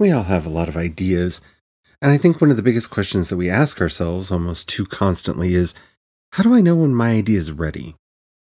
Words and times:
We 0.00 0.10
all 0.10 0.22
have 0.22 0.46
a 0.46 0.50
lot 0.50 0.70
of 0.70 0.78
ideas. 0.78 1.42
And 2.00 2.10
I 2.10 2.16
think 2.16 2.40
one 2.40 2.50
of 2.50 2.56
the 2.56 2.62
biggest 2.62 2.88
questions 2.88 3.28
that 3.28 3.36
we 3.36 3.50
ask 3.50 3.82
ourselves 3.82 4.30
almost 4.30 4.66
too 4.66 4.86
constantly 4.86 5.54
is 5.54 5.74
how 6.32 6.42
do 6.42 6.54
I 6.54 6.62
know 6.62 6.74
when 6.74 6.94
my 6.94 7.10
idea 7.10 7.38
is 7.38 7.52
ready? 7.52 7.94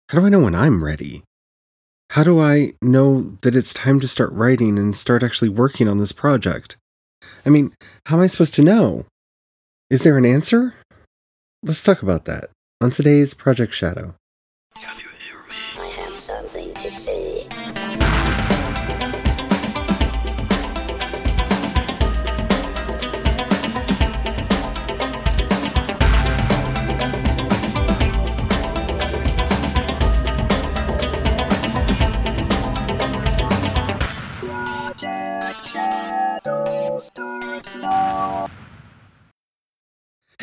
How 0.08 0.22
do 0.22 0.26
I 0.26 0.30
know 0.30 0.40
when 0.40 0.56
I'm 0.56 0.82
ready? 0.82 1.24
How 2.12 2.24
do 2.24 2.40
I 2.40 2.76
know 2.82 3.38
that 3.42 3.58
it's 3.58 3.74
time 3.74 4.00
to 4.00 4.08
start 4.08 4.32
writing 4.32 4.80
and 4.80 4.96
start 4.96 5.22
actually 5.22 5.50
working 5.50 5.90
on 5.90 5.98
this 5.98 6.14
project? 6.14 6.78
I 7.46 7.50
mean, 7.50 7.76
how 8.06 8.16
am 8.16 8.24
I 8.24 8.28
supposed 8.28 8.54
to 8.56 8.64
know? 8.64 9.06
Is 9.90 10.04
there 10.04 10.18
an 10.18 10.26
answer? 10.26 10.76
Let's 11.62 11.84
talk 11.84 12.02
about 12.02 12.24
that 12.26 12.52
on 12.80 12.92
today's 12.92 13.34
Project 13.34 13.74
Shadow. 13.74 14.16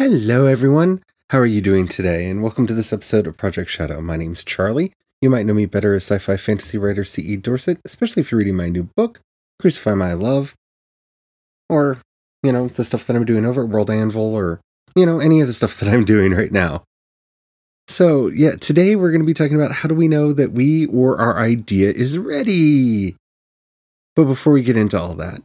Hello, 0.03 0.47
everyone. 0.47 1.05
How 1.29 1.41
are 1.41 1.45
you 1.45 1.61
doing 1.61 1.87
today? 1.87 2.31
And 2.31 2.43
welcome 2.43 2.67
to 2.67 2.73
this 2.73 2.91
episode 2.91 3.27
of 3.27 3.37
Project 3.37 3.69
Shadow. 3.71 4.01
My 4.01 4.17
name's 4.17 4.43
Charlie. 4.43 4.95
You 5.21 5.29
might 5.29 5.45
know 5.45 5.53
me 5.53 5.67
better 5.67 5.93
as 5.93 6.05
sci 6.05 6.17
fi 6.17 6.39
fantasy 6.39 6.79
writer 6.79 7.05
C.E. 7.05 7.37
Dorset, 7.37 7.79
especially 7.85 8.23
if 8.23 8.33
you're 8.33 8.39
reading 8.39 8.57
my 8.57 8.71
new 8.71 8.85
book, 8.97 9.21
Crucify 9.61 9.93
My 9.93 10.15
Love, 10.15 10.55
or, 11.69 11.99
you 12.43 12.51
know, 12.51 12.69
the 12.69 12.83
stuff 12.83 13.07
that 13.07 13.15
I'm 13.15 13.27
doing 13.27 13.45
over 13.45 13.63
at 13.63 13.69
World 13.69 13.91
Anvil, 13.91 14.35
or, 14.35 14.63
you 14.97 15.05
know, 15.05 15.21
any 15.21 15.43
of 15.43 15.49
the 15.49 15.53
stuff 15.53 15.79
that 15.81 15.91
I'm 15.91 16.07
doing 16.07 16.33
right 16.33 16.51
now. 16.51 16.83
So, 17.87 18.29
yeah, 18.29 18.53
today 18.53 18.97
we're 18.97 19.11
going 19.11 19.21
to 19.21 19.27
be 19.27 19.35
talking 19.35 19.61
about 19.61 19.73
how 19.73 19.89
do 19.91 19.95
we 19.95 20.09
know 20.09 20.33
that 20.33 20.53
we 20.53 20.87
or 20.87 21.21
our 21.21 21.39
idea 21.39 21.91
is 21.91 22.17
ready? 22.17 23.17
But 24.17 24.25
before 24.25 24.55
we 24.55 24.63
get 24.63 24.79
into 24.79 24.99
all 24.99 25.13
that, 25.17 25.43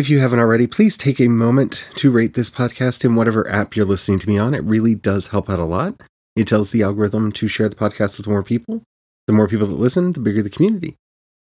if 0.00 0.08
you 0.08 0.18
haven't 0.18 0.38
already, 0.38 0.66
please 0.66 0.96
take 0.96 1.20
a 1.20 1.28
moment 1.28 1.84
to 1.96 2.10
rate 2.10 2.32
this 2.32 2.48
podcast 2.48 3.04
in 3.04 3.16
whatever 3.16 3.46
app 3.50 3.76
you're 3.76 3.84
listening 3.84 4.18
to 4.18 4.28
me 4.28 4.38
on. 4.38 4.54
It 4.54 4.64
really 4.64 4.94
does 4.94 5.26
help 5.28 5.50
out 5.50 5.58
a 5.58 5.64
lot. 5.64 6.02
It 6.34 6.48
tells 6.48 6.70
the 6.70 6.82
algorithm 6.82 7.30
to 7.32 7.46
share 7.46 7.68
the 7.68 7.76
podcast 7.76 8.16
with 8.16 8.26
more 8.26 8.42
people. 8.42 8.82
The 9.26 9.34
more 9.34 9.46
people 9.46 9.66
that 9.66 9.74
listen, 9.74 10.12
the 10.12 10.20
bigger 10.20 10.42
the 10.42 10.48
community. 10.48 10.96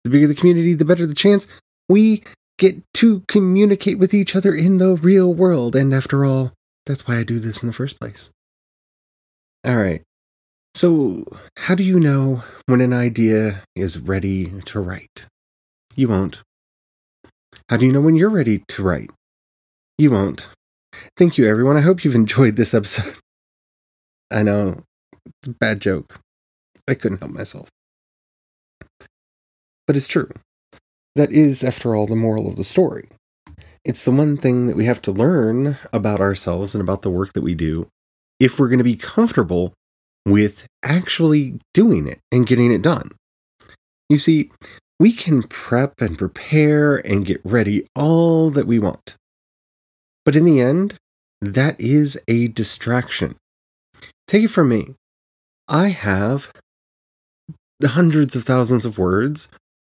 The 0.03 0.11
bigger 0.11 0.27
the 0.27 0.35
community, 0.35 0.75
the 0.75 0.85
better 0.85 1.07
the 1.07 1.15
chance 1.15 1.47
we 1.89 2.25
get 2.59 2.83
to 2.95 3.21
communicate 3.29 4.01
with 4.01 4.13
each 4.13 4.35
other 4.35 4.53
in 4.53 4.79
the 4.79 4.97
real 4.97 5.33
world. 5.33 5.77
And 5.77 5.95
after 5.95 6.25
all, 6.25 6.53
that's 6.87 7.07
why 7.07 7.19
I 7.19 7.23
do 7.23 7.39
this 7.39 7.63
in 7.63 7.69
the 7.69 7.73
first 7.73 8.01
place. 8.01 8.31
All 9.65 9.77
right. 9.77 10.03
So, 10.75 11.25
how 11.57 11.77
do 11.77 11.85
you 11.85 12.01
know 12.01 12.43
when 12.67 12.81
an 12.81 12.93
idea 12.93 13.63
is 13.77 14.01
ready 14.01 14.61
to 14.63 14.81
write? 14.81 15.27
You 15.95 16.09
won't. 16.09 16.43
How 17.71 17.77
do 17.77 17.87
you 17.87 17.93
know 17.93 18.01
when 18.01 18.17
you're 18.17 18.29
ready 18.29 18.65
to 18.67 18.83
write? 18.83 19.11
You 19.97 20.11
won't. 20.11 20.49
Thank 21.17 21.39
you, 21.39 21.47
everyone. 21.47 21.77
I 21.77 21.83
hope 21.83 22.03
you've 22.03 22.17
enjoyed 22.17 22.57
this 22.57 22.75
episode. 22.75 23.15
I 24.33 24.43
know, 24.43 24.83
bad 25.47 25.79
joke. 25.79 26.19
I 26.89 26.95
couldn't 26.95 27.19
help 27.19 27.31
myself. 27.31 27.69
But 29.87 29.97
it's 29.97 30.09
true. 30.09 30.31
That 31.15 31.31
is, 31.31 31.63
after 31.63 31.95
all, 31.95 32.09
the 32.09 32.17
moral 32.17 32.49
of 32.49 32.57
the 32.57 32.65
story. 32.65 33.09
It's 33.85 34.05
the 34.05 34.11
one 34.11 34.37
thing 34.37 34.67
that 34.67 34.77
we 34.77 34.87
have 34.87 35.01
to 35.03 35.13
learn 35.13 35.79
about 35.93 36.21
ourselves 36.21 36.75
and 36.75 36.83
about 36.83 37.03
the 37.03 37.11
work 37.11 37.35
that 37.35 37.43
we 37.43 37.55
do 37.55 37.87
if 38.41 38.59
we're 38.59 38.69
going 38.69 38.79
to 38.79 38.85
be 38.85 38.97
comfortable 38.97 39.75
with 40.27 40.67
actually 40.83 41.61
doing 41.73 42.09
it 42.09 42.19
and 42.33 42.49
getting 42.49 42.73
it 42.73 42.83
done. 42.83 43.13
You 44.09 44.19
see, 44.19 44.51
we 45.01 45.13
can 45.13 45.43
prep 45.43 46.03
and 46.03 46.19
prepare 46.19 46.97
and 46.97 47.25
get 47.25 47.41
ready 47.43 47.87
all 47.97 48.51
that 48.51 48.67
we 48.67 48.79
want. 48.79 49.17
But 50.27 50.37
in 50.37 50.45
the 50.45 50.61
end, 50.61 50.97
that 51.41 51.81
is 51.81 52.21
a 52.29 52.49
distraction. 52.49 53.37
Take 54.29 54.45
it 54.45 54.49
from 54.49 54.69
me. 54.69 54.95
I 55.67 55.89
have 55.89 56.53
hundreds 57.83 58.37
of 58.37 58.45
thousands 58.45 58.85
of 58.85 58.99
words 58.99 59.49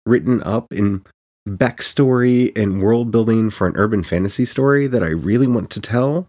written 0.07 0.43
up 0.43 0.73
in 0.73 1.05
backstory 1.47 2.57
and 2.57 2.81
world 2.81 3.11
building 3.11 3.51
for 3.51 3.67
an 3.67 3.77
urban 3.77 4.03
fantasy 4.05 4.47
story 4.47 4.87
that 4.87 5.03
I 5.03 5.09
really 5.09 5.47
want 5.47 5.69
to 5.73 5.81
tell. 5.81 6.29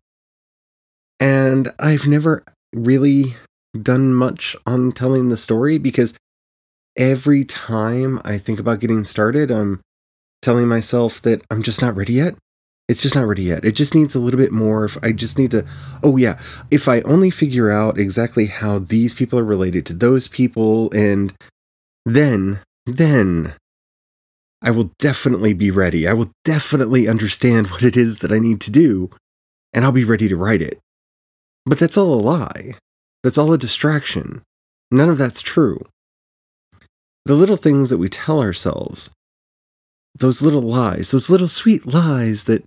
And 1.18 1.72
I've 1.80 2.08
never 2.08 2.44
really 2.74 3.36
done 3.82 4.14
much 4.14 4.54
on 4.66 4.92
telling 4.92 5.30
the 5.30 5.38
story 5.38 5.78
because 5.78 6.18
every 6.98 7.44
time 7.44 8.22
I 8.24 8.38
think 8.38 8.60
about 8.60 8.80
getting 8.80 9.04
started, 9.04 9.52
I'm 9.52 9.82
telling 10.42 10.68
myself 10.68 11.22
that 11.22 11.42
I'm 11.50 11.64
just 11.64 11.82
not 11.82 11.96
ready 11.96 12.14
yet. 12.14 12.36
It's 12.88 13.02
just 13.02 13.16
not 13.16 13.26
ready 13.26 13.44
yet. 13.44 13.66
It 13.66 13.72
just 13.72 13.96
needs 13.96 14.14
a 14.14 14.20
little 14.20 14.40
bit 14.40 14.52
more. 14.52 14.86
If 14.86 14.98
I 15.02 15.12
just 15.12 15.40
need 15.40 15.52
to, 15.52 15.66
oh 16.04 16.18
yeah, 16.18 16.40
if 16.70 16.88
I 16.88 17.02
only 17.02 17.32
figure 17.32 17.72
out 17.72 17.98
exactly 17.98 18.46
how 18.46 18.78
these 18.78 19.16
people 19.16 19.40
are 19.40 19.44
related 19.44 19.86
to 19.88 19.94
those 19.94 20.28
people, 20.28 20.92
and 20.92 21.34
then, 22.06 22.60
then 22.86 23.56
I 24.62 24.70
will 24.70 24.92
definitely 25.00 25.54
be 25.54 25.72
ready. 25.72 26.08
I 26.08 26.14
will 26.14 26.32
definitely 26.44 27.08
understand 27.08 27.72
what 27.72 27.84
it 27.84 27.98
is 27.98 28.20
that 28.20 28.32
I 28.32 28.38
need 28.38 28.62
to 28.62 28.72
do, 28.72 29.10
and 29.74 29.84
I'll 29.84 29.92
be 29.92 30.04
ready 30.04 30.28
to 30.28 30.38
write 30.38 30.62
it. 30.62 30.80
But 31.66 31.80
that's 31.80 31.98
all 31.98 32.14
a 32.14 32.22
lie. 32.22 32.76
That's 33.24 33.40
all 33.40 33.52
a 33.52 33.58
distraction. 33.58 34.44
None 34.92 35.10
of 35.10 35.18
that's 35.18 35.42
true 35.42 35.82
the 37.26 37.36
little 37.36 37.56
things 37.56 37.90
that 37.90 37.98
we 37.98 38.10
tell 38.10 38.40
ourselves, 38.40 39.10
those 40.14 40.42
little 40.42 40.62
lies, 40.62 41.12
those 41.12 41.30
little 41.30 41.48
sweet 41.48 41.86
lies 41.86 42.44
that 42.44 42.64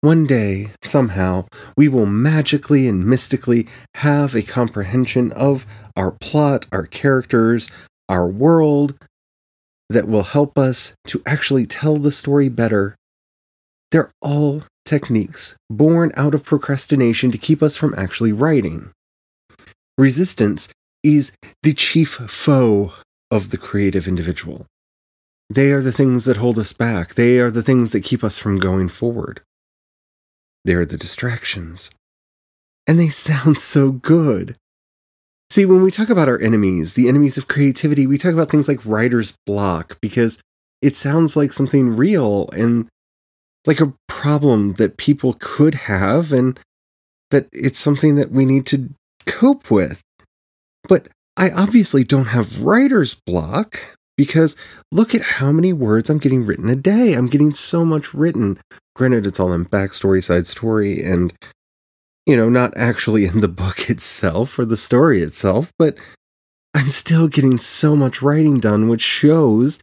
one 0.00 0.26
day, 0.26 0.70
somehow, 0.82 1.46
we 1.76 1.86
will 1.86 2.06
magically 2.06 2.88
and 2.88 3.06
mystically 3.06 3.68
have 3.94 4.34
a 4.34 4.42
comprehension 4.42 5.30
of 5.30 5.64
our 5.96 6.10
plot, 6.10 6.66
our 6.72 6.86
characters, 6.86 7.70
our 8.08 8.26
world 8.26 8.98
that 9.88 10.08
will 10.08 10.24
help 10.24 10.58
us 10.58 10.94
to 11.06 11.22
actually 11.24 11.66
tell 11.66 11.96
the 11.96 12.10
story 12.10 12.48
better. 12.48 12.96
They're 13.92 14.10
all 14.20 14.64
techniques 14.84 15.54
born 15.70 16.10
out 16.16 16.34
of 16.34 16.42
procrastination 16.42 17.30
to 17.30 17.38
keep 17.38 17.62
us 17.62 17.76
from 17.76 17.94
actually 17.96 18.32
writing. 18.32 18.90
Resistance 19.96 20.68
is 21.04 21.36
the 21.62 21.74
chief 21.74 22.14
foe 22.14 22.92
of 23.32 23.50
the 23.50 23.56
creative 23.56 24.06
individual. 24.06 24.66
They 25.48 25.72
are 25.72 25.80
the 25.80 25.90
things 25.90 26.26
that 26.26 26.36
hold 26.36 26.58
us 26.58 26.74
back. 26.74 27.14
They 27.14 27.38
are 27.38 27.50
the 27.50 27.62
things 27.62 27.92
that 27.92 28.04
keep 28.04 28.22
us 28.22 28.38
from 28.38 28.58
going 28.58 28.90
forward. 28.90 29.40
They 30.66 30.74
are 30.74 30.84
the 30.84 30.98
distractions. 30.98 31.90
And 32.86 33.00
they 33.00 33.08
sound 33.08 33.56
so 33.56 33.90
good. 33.90 34.56
See, 35.48 35.64
when 35.64 35.82
we 35.82 35.90
talk 35.90 36.10
about 36.10 36.28
our 36.28 36.40
enemies, 36.40 36.92
the 36.92 37.08
enemies 37.08 37.38
of 37.38 37.48
creativity, 37.48 38.06
we 38.06 38.18
talk 38.18 38.34
about 38.34 38.50
things 38.50 38.68
like 38.68 38.84
writer's 38.84 39.34
block 39.46 39.98
because 40.02 40.38
it 40.82 40.94
sounds 40.94 41.34
like 41.34 41.54
something 41.54 41.96
real 41.96 42.50
and 42.54 42.88
like 43.66 43.80
a 43.80 43.94
problem 44.08 44.74
that 44.74 44.98
people 44.98 45.36
could 45.38 45.74
have 45.74 46.32
and 46.32 46.60
that 47.30 47.48
it's 47.52 47.80
something 47.80 48.16
that 48.16 48.30
we 48.30 48.44
need 48.44 48.66
to 48.66 48.90
cope 49.26 49.70
with. 49.70 50.02
But 50.84 51.08
I 51.36 51.50
obviously 51.50 52.04
don't 52.04 52.26
have 52.26 52.60
writer's 52.60 53.14
block 53.14 53.96
because 54.16 54.56
look 54.90 55.14
at 55.14 55.22
how 55.22 55.50
many 55.50 55.72
words 55.72 56.10
I'm 56.10 56.18
getting 56.18 56.44
written 56.44 56.68
a 56.68 56.76
day. 56.76 57.14
I'm 57.14 57.28
getting 57.28 57.52
so 57.52 57.84
much 57.84 58.12
written. 58.12 58.58
Granted, 58.94 59.26
it's 59.26 59.40
all 59.40 59.52
in 59.52 59.66
backstory, 59.66 60.22
side 60.22 60.46
story, 60.46 61.02
and, 61.02 61.32
you 62.26 62.36
know, 62.36 62.48
not 62.48 62.76
actually 62.76 63.24
in 63.24 63.40
the 63.40 63.48
book 63.48 63.88
itself 63.90 64.58
or 64.58 64.64
the 64.64 64.76
story 64.76 65.22
itself, 65.22 65.72
but 65.78 65.96
I'm 66.74 66.90
still 66.90 67.28
getting 67.28 67.56
so 67.56 67.96
much 67.96 68.22
writing 68.22 68.60
done, 68.60 68.88
which 68.88 69.02
shows 69.02 69.78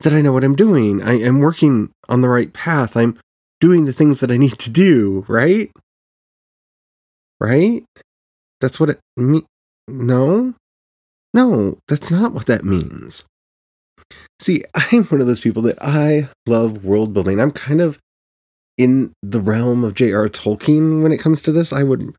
that 0.00 0.12
I 0.12 0.20
know 0.20 0.32
what 0.32 0.44
I'm 0.44 0.56
doing. 0.56 1.02
I 1.02 1.18
am 1.18 1.40
working 1.40 1.90
on 2.08 2.20
the 2.20 2.28
right 2.28 2.52
path. 2.52 2.96
I'm 2.96 3.18
doing 3.60 3.84
the 3.84 3.92
things 3.92 4.20
that 4.20 4.30
I 4.30 4.36
need 4.36 4.58
to 4.58 4.70
do, 4.70 5.24
right? 5.28 5.70
Right? 7.40 7.84
That's 8.60 8.80
what 8.80 8.90
it 8.90 9.00
me 9.16 9.44
no? 9.88 10.54
No, 11.36 11.76
that's 11.86 12.10
not 12.10 12.32
what 12.32 12.46
that 12.46 12.64
means. 12.64 13.24
See, 14.40 14.64
I'm 14.74 15.04
one 15.04 15.20
of 15.20 15.26
those 15.26 15.40
people 15.40 15.60
that 15.62 15.76
I 15.82 16.30
love 16.46 16.82
world 16.82 17.12
building. 17.12 17.38
I'm 17.38 17.52
kind 17.52 17.82
of 17.82 17.98
in 18.78 19.12
the 19.22 19.40
realm 19.40 19.84
of 19.84 19.94
J.R. 19.94 20.28
Tolkien 20.28 21.02
when 21.02 21.12
it 21.12 21.20
comes 21.20 21.42
to 21.42 21.52
this. 21.52 21.74
I 21.74 21.82
would 21.82 22.16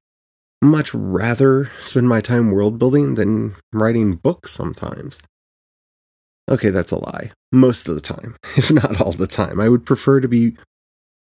much 0.61 0.93
rather 0.93 1.71
spend 1.81 2.07
my 2.07 2.21
time 2.21 2.51
world 2.51 2.77
building 2.77 3.15
than 3.15 3.55
writing 3.73 4.15
books 4.15 4.51
sometimes. 4.51 5.19
Okay, 6.49 6.69
that's 6.69 6.91
a 6.91 6.99
lie. 6.99 7.31
Most 7.51 7.89
of 7.89 7.95
the 7.95 8.01
time, 8.01 8.35
if 8.55 8.71
not 8.71 9.01
all 9.01 9.13
the 9.13 9.25
time. 9.25 9.59
I 9.59 9.67
would 9.67 9.83
prefer 9.83 10.21
to 10.21 10.27
be 10.27 10.55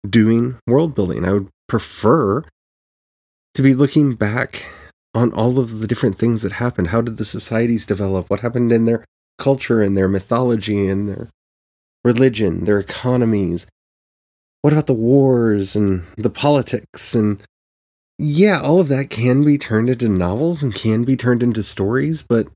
doing 0.09 0.57
world 0.67 0.95
building. 0.95 1.27
I 1.27 1.33
would 1.33 1.49
prefer 1.69 2.43
to 3.53 3.63
be 3.63 3.75
looking 3.75 4.15
back 4.15 4.65
on 5.15 5.33
all 5.33 5.59
of 5.59 5.81
the 5.81 5.87
different 5.87 6.19
things 6.19 6.43
that 6.43 6.53
happened. 6.53 6.89
How 6.89 7.01
did 7.01 7.17
the 7.17 7.25
societies 7.25 7.87
develop? 7.87 8.31
What 8.31 8.41
happened 8.41 8.73
in 8.73 8.87
their 8.87 9.05
culture 9.39 9.83
and 9.83 9.97
their 9.97 10.09
mythology 10.09 10.89
and 10.89 11.09
their 11.09 11.29
religion, 12.05 12.65
their 12.65 12.79
economies? 12.79 13.67
What 14.63 14.73
about 14.73 14.87
the 14.87 14.95
wars 14.95 15.77
and 15.77 16.05
the 16.17 16.31
politics? 16.31 17.15
And 17.15 17.43
yeah, 18.19 18.61
all 18.61 18.81
of 18.81 18.89
that 18.89 19.11
can 19.11 19.45
be 19.45 19.59
turned 19.59 19.91
into 19.91 20.09
novels 20.09 20.63
and 20.63 20.75
can 20.75 21.05
be 21.05 21.17
turned 21.17 21.43
into 21.43 21.63
stories, 21.63 22.23
but 22.23 22.49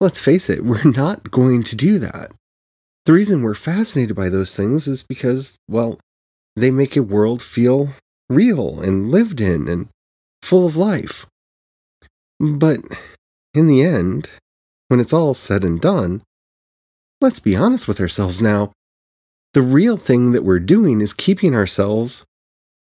let's 0.00 0.18
face 0.18 0.48
it, 0.50 0.64
we're 0.64 0.84
not 0.84 1.30
going 1.30 1.62
to 1.64 1.76
do 1.76 1.98
that. 1.98 2.32
The 3.06 3.14
reason 3.14 3.42
we're 3.42 3.54
fascinated 3.54 4.14
by 4.14 4.28
those 4.28 4.54
things 4.54 4.86
is 4.86 5.02
because, 5.02 5.56
well, 5.66 5.98
they 6.56 6.70
make 6.70 6.96
a 6.96 7.02
world 7.02 7.40
feel 7.40 7.90
real 8.28 8.80
and 8.80 9.10
lived 9.10 9.40
in 9.40 9.66
and 9.66 9.88
full 10.42 10.66
of 10.66 10.76
life. 10.76 11.24
But 12.40 12.80
in 13.54 13.66
the 13.66 13.82
end, 13.82 14.30
when 14.88 15.00
it's 15.00 15.12
all 15.12 15.34
said 15.34 15.64
and 15.64 15.80
done, 15.80 16.22
let's 17.20 17.40
be 17.40 17.56
honest 17.56 17.88
with 17.88 18.00
ourselves 18.00 18.40
now. 18.40 18.72
The 19.54 19.62
real 19.62 19.96
thing 19.96 20.32
that 20.32 20.44
we're 20.44 20.60
doing 20.60 21.00
is 21.00 21.12
keeping 21.14 21.54
ourselves 21.54 22.24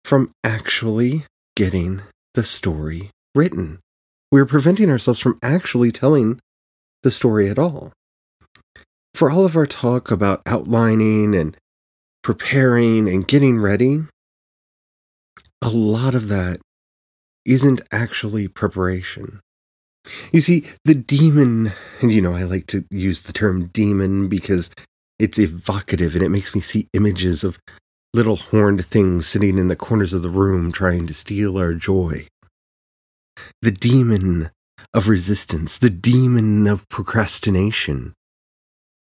from 0.04 0.32
actually 0.42 1.24
getting 1.54 2.02
the 2.34 2.42
story 2.42 3.10
written. 3.34 3.78
We're 4.32 4.46
preventing 4.46 4.90
ourselves 4.90 5.20
from 5.20 5.38
actually 5.42 5.92
telling 5.92 6.40
the 7.02 7.10
story 7.10 7.48
at 7.48 7.58
all. 7.58 7.92
For 9.14 9.30
all 9.30 9.44
of 9.44 9.56
our 9.56 9.66
talk 9.66 10.10
about 10.10 10.42
outlining 10.46 11.34
and 11.34 11.56
preparing 12.22 13.08
and 13.08 13.26
getting 13.26 13.58
ready, 13.58 14.04
a 15.62 15.70
lot 15.70 16.14
of 16.14 16.28
that 16.28 16.60
isn't 17.48 17.80
actually 17.90 18.46
preparation. 18.46 19.40
You 20.32 20.40
see, 20.40 20.66
the 20.84 20.94
demon, 20.94 21.72
and 22.00 22.12
you 22.12 22.20
know, 22.20 22.34
I 22.34 22.44
like 22.44 22.66
to 22.68 22.84
use 22.90 23.22
the 23.22 23.32
term 23.32 23.66
demon 23.68 24.28
because 24.28 24.70
it's 25.18 25.38
evocative 25.38 26.14
and 26.14 26.22
it 26.22 26.28
makes 26.28 26.54
me 26.54 26.60
see 26.60 26.88
images 26.92 27.42
of 27.42 27.58
little 28.14 28.36
horned 28.36 28.84
things 28.84 29.26
sitting 29.26 29.58
in 29.58 29.68
the 29.68 29.76
corners 29.76 30.14
of 30.14 30.22
the 30.22 30.30
room 30.30 30.72
trying 30.72 31.06
to 31.06 31.14
steal 31.14 31.58
our 31.58 31.74
joy. 31.74 32.26
The 33.62 33.70
demon 33.70 34.50
of 34.94 35.08
resistance, 35.08 35.78
the 35.78 35.90
demon 35.90 36.66
of 36.66 36.88
procrastination, 36.88 38.14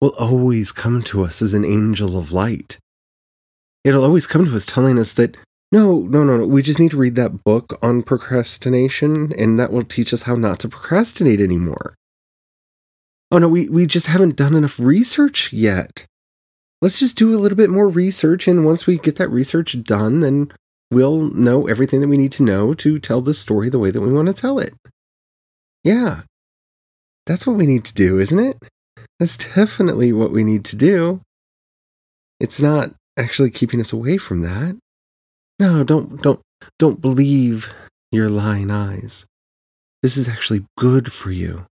will 0.01 0.13
always 0.19 0.71
come 0.71 1.01
to 1.03 1.23
us 1.23 1.41
as 1.41 1.53
an 1.53 1.65
angel 1.65 2.17
of 2.17 2.31
light. 2.31 2.77
It'll 3.83 4.03
always 4.03 4.27
come 4.27 4.45
to 4.45 4.55
us 4.55 4.65
telling 4.65 4.99
us 4.99 5.13
that 5.13 5.37
no, 5.71 5.99
no, 5.99 6.23
no, 6.23 6.37
no. 6.37 6.45
We 6.45 6.61
just 6.61 6.79
need 6.79 6.91
to 6.91 6.97
read 6.97 7.15
that 7.15 7.43
book 7.43 7.77
on 7.81 8.03
procrastination, 8.03 9.33
and 9.37 9.59
that 9.59 9.71
will 9.71 9.83
teach 9.83 10.13
us 10.13 10.23
how 10.23 10.35
not 10.35 10.59
to 10.61 10.69
procrastinate 10.69 11.41
anymore. 11.41 11.95
Oh 13.31 13.39
no, 13.39 13.49
we, 13.49 13.67
we 13.67 13.85
just 13.85 14.07
haven't 14.07 14.37
done 14.37 14.55
enough 14.55 14.79
research 14.79 15.51
yet. 15.51 16.05
Let's 16.81 16.99
just 16.99 17.17
do 17.17 17.35
a 17.35 17.39
little 17.39 17.57
bit 17.57 17.69
more 17.69 17.89
research, 17.89 18.47
and 18.47 18.65
once 18.65 18.87
we 18.87 18.97
get 18.97 19.17
that 19.17 19.29
research 19.29 19.83
done, 19.83 20.21
then 20.21 20.51
we'll 20.89 21.23
know 21.33 21.67
everything 21.67 21.99
that 21.99 22.07
we 22.07 22.17
need 22.17 22.31
to 22.33 22.43
know 22.43 22.73
to 22.75 22.99
tell 22.99 23.19
the 23.19 23.33
story 23.33 23.69
the 23.69 23.79
way 23.79 23.91
that 23.91 23.99
we 23.99 24.13
want 24.13 24.27
to 24.27 24.33
tell 24.33 24.59
it. 24.59 24.73
Yeah, 25.83 26.21
that's 27.25 27.45
what 27.45 27.57
we 27.57 27.65
need 27.65 27.83
to 27.85 27.93
do, 27.93 28.19
isn't 28.19 28.39
it? 28.39 28.57
That's 29.19 29.35
definitely 29.35 30.13
what 30.13 30.31
we 30.31 30.43
need 30.43 30.63
to 30.65 30.77
do. 30.77 31.21
It's 32.39 32.61
not 32.61 32.93
actually 33.17 33.49
keeping 33.49 33.81
us 33.81 33.91
away 33.91 34.17
from 34.17 34.41
that. 34.41 34.77
No, 35.59 35.83
don't 35.83 36.21
don't 36.21 36.41
don't 36.77 37.01
believe 37.01 37.73
your 38.11 38.29
lying 38.29 38.69
eyes. 38.69 39.25
This 40.03 40.17
is 40.17 40.29
actually 40.29 40.65
good 40.77 41.11
for 41.11 41.31
you. 41.31 41.65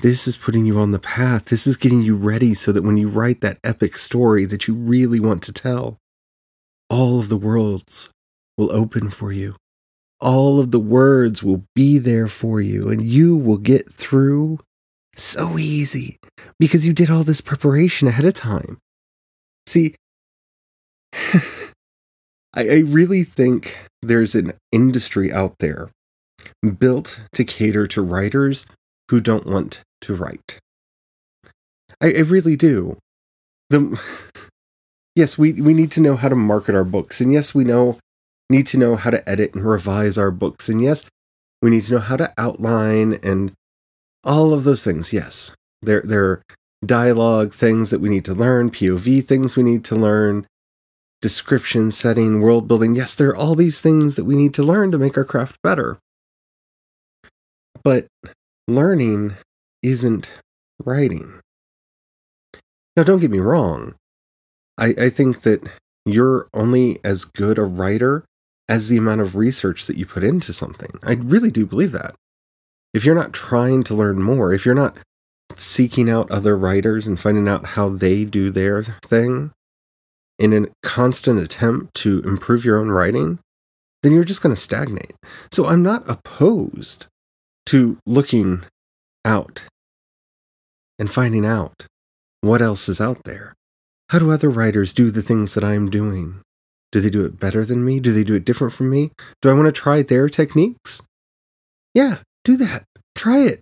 This 0.00 0.26
is 0.26 0.36
putting 0.36 0.66
you 0.66 0.80
on 0.80 0.90
the 0.90 0.98
path. 0.98 1.44
This 1.44 1.66
is 1.66 1.76
getting 1.76 2.02
you 2.02 2.16
ready 2.16 2.54
so 2.54 2.72
that 2.72 2.82
when 2.82 2.96
you 2.96 3.08
write 3.08 3.40
that 3.40 3.58
epic 3.62 3.96
story 3.96 4.44
that 4.46 4.66
you 4.66 4.74
really 4.74 5.20
want 5.20 5.44
to 5.44 5.52
tell, 5.52 5.98
all 6.90 7.20
of 7.20 7.28
the 7.28 7.36
worlds 7.36 8.10
will 8.58 8.72
open 8.72 9.10
for 9.10 9.30
you. 9.30 9.54
All 10.20 10.58
of 10.58 10.72
the 10.72 10.80
words 10.80 11.42
will 11.42 11.64
be 11.74 11.98
there 11.98 12.26
for 12.26 12.60
you, 12.60 12.88
and 12.88 13.02
you 13.02 13.36
will 13.36 13.58
get 13.58 13.92
through 13.92 14.58
so 15.14 15.56
easy 15.58 16.18
because 16.58 16.86
you 16.86 16.92
did 16.92 17.10
all 17.10 17.22
this 17.22 17.40
preparation 17.40 18.08
ahead 18.08 18.24
of 18.24 18.34
time. 18.34 18.78
See, 19.68 19.94
I, 22.54 22.68
I 22.68 22.78
really 22.78 23.24
think 23.24 23.78
there's 24.02 24.34
an 24.34 24.52
industry 24.70 25.32
out 25.32 25.56
there 25.58 25.90
built 26.78 27.20
to 27.32 27.44
cater 27.44 27.86
to 27.88 28.02
writers 28.02 28.66
who 29.10 29.20
don't 29.20 29.46
want 29.46 29.82
to 30.02 30.14
write. 30.14 30.58
I, 32.00 32.12
I 32.12 32.20
really 32.20 32.56
do. 32.56 32.98
The 33.70 34.00
yes, 35.16 35.38
we, 35.38 35.52
we 35.54 35.74
need 35.74 35.90
to 35.92 36.00
know 36.00 36.16
how 36.16 36.28
to 36.28 36.36
market 36.36 36.74
our 36.74 36.84
books, 36.84 37.20
and 37.20 37.32
yes, 37.32 37.54
we 37.54 37.64
know 37.64 37.98
need 38.50 38.66
to 38.66 38.78
know 38.78 38.96
how 38.96 39.10
to 39.10 39.26
edit 39.28 39.54
and 39.54 39.64
revise 39.64 40.18
our 40.18 40.30
books, 40.30 40.68
and 40.68 40.82
yes, 40.82 41.08
we 41.62 41.70
need 41.70 41.84
to 41.84 41.92
know 41.92 42.00
how 42.00 42.16
to 42.16 42.32
outline 42.36 43.18
and 43.22 43.52
all 44.24 44.52
of 44.52 44.64
those 44.64 44.84
things. 44.84 45.12
Yes, 45.12 45.54
there 45.80 46.02
there 46.04 46.24
are 46.24 46.42
dialogue 46.84 47.52
things 47.52 47.90
that 47.90 48.00
we 48.00 48.08
need 48.08 48.24
to 48.24 48.34
learn, 48.34 48.70
POV 48.70 49.24
things 49.24 49.56
we 49.56 49.62
need 49.62 49.84
to 49.84 49.96
learn, 49.96 50.46
description, 51.22 51.90
setting, 51.90 52.42
world 52.42 52.68
building. 52.68 52.94
Yes, 52.94 53.14
there 53.14 53.28
are 53.28 53.36
all 53.36 53.54
these 53.54 53.80
things 53.80 54.16
that 54.16 54.24
we 54.24 54.36
need 54.36 54.52
to 54.54 54.62
learn 54.62 54.90
to 54.90 54.98
make 54.98 55.16
our 55.16 55.24
craft 55.24 55.56
better. 55.62 55.98
But 57.82 58.06
learning 58.68 59.36
isn't 59.82 60.30
writing. 60.84 61.40
Now, 62.96 63.04
don't 63.04 63.20
get 63.20 63.30
me 63.30 63.38
wrong. 63.38 63.94
I, 64.76 64.94
I 64.98 65.08
think 65.08 65.42
that 65.42 65.62
you're 66.04 66.48
only 66.52 66.98
as 67.04 67.24
good 67.24 67.56
a 67.56 67.64
writer 67.64 68.24
as 68.68 68.88
the 68.88 68.96
amount 68.96 69.20
of 69.20 69.36
research 69.36 69.86
that 69.86 69.96
you 69.96 70.04
put 70.04 70.24
into 70.24 70.52
something. 70.52 70.98
I 71.02 71.12
really 71.14 71.50
do 71.50 71.64
believe 71.64 71.92
that. 71.92 72.14
If 72.92 73.04
you're 73.04 73.14
not 73.14 73.32
trying 73.32 73.84
to 73.84 73.94
learn 73.94 74.22
more, 74.22 74.52
if 74.52 74.66
you're 74.66 74.74
not 74.74 74.96
seeking 75.56 76.10
out 76.10 76.30
other 76.30 76.56
writers 76.56 77.06
and 77.06 77.18
finding 77.18 77.48
out 77.48 77.64
how 77.66 77.88
they 77.88 78.24
do 78.24 78.50
their 78.50 78.82
thing, 78.82 79.52
in 80.42 80.52
a 80.52 80.66
constant 80.82 81.38
attempt 81.38 81.94
to 81.94 82.20
improve 82.22 82.64
your 82.64 82.78
own 82.78 82.90
writing, 82.90 83.38
then 84.02 84.12
you're 84.12 84.24
just 84.24 84.42
going 84.42 84.54
to 84.54 84.60
stagnate. 84.60 85.14
So 85.52 85.66
I'm 85.66 85.82
not 85.82 86.08
opposed 86.10 87.06
to 87.66 87.98
looking 88.04 88.64
out 89.24 89.64
and 90.98 91.08
finding 91.08 91.46
out 91.46 91.86
what 92.40 92.60
else 92.60 92.88
is 92.88 93.00
out 93.00 93.22
there. 93.24 93.54
How 94.08 94.18
do 94.18 94.32
other 94.32 94.50
writers 94.50 94.92
do 94.92 95.10
the 95.10 95.22
things 95.22 95.54
that 95.54 95.62
I'm 95.62 95.88
doing? 95.88 96.40
Do 96.90 97.00
they 97.00 97.08
do 97.08 97.24
it 97.24 97.38
better 97.38 97.64
than 97.64 97.84
me? 97.84 98.00
Do 98.00 98.12
they 98.12 98.24
do 98.24 98.34
it 98.34 98.44
different 98.44 98.72
from 98.72 98.90
me? 98.90 99.12
Do 99.40 99.48
I 99.48 99.54
want 99.54 99.66
to 99.66 99.72
try 99.72 100.02
their 100.02 100.28
techniques? 100.28 101.02
Yeah, 101.94 102.18
do 102.44 102.56
that. 102.56 102.84
Try 103.14 103.38
it. 103.38 103.60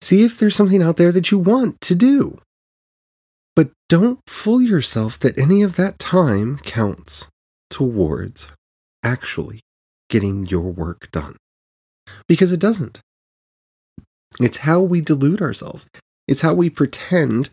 See 0.00 0.24
if 0.24 0.38
there's 0.38 0.56
something 0.56 0.82
out 0.82 0.96
there 0.96 1.12
that 1.12 1.30
you 1.30 1.38
want 1.38 1.80
to 1.82 1.94
do. 1.94 2.38
Don't 3.88 4.20
fool 4.26 4.60
yourself 4.60 5.18
that 5.20 5.38
any 5.38 5.62
of 5.62 5.76
that 5.76 5.98
time 5.98 6.58
counts 6.58 7.26
towards 7.70 8.52
actually 9.02 9.60
getting 10.10 10.46
your 10.46 10.72
work 10.72 11.10
done. 11.10 11.36
Because 12.26 12.52
it 12.52 12.60
doesn't. 12.60 13.00
It's 14.40 14.58
how 14.58 14.82
we 14.82 15.00
delude 15.00 15.40
ourselves, 15.40 15.88
it's 16.26 16.42
how 16.42 16.52
we 16.52 16.68
pretend 16.68 17.48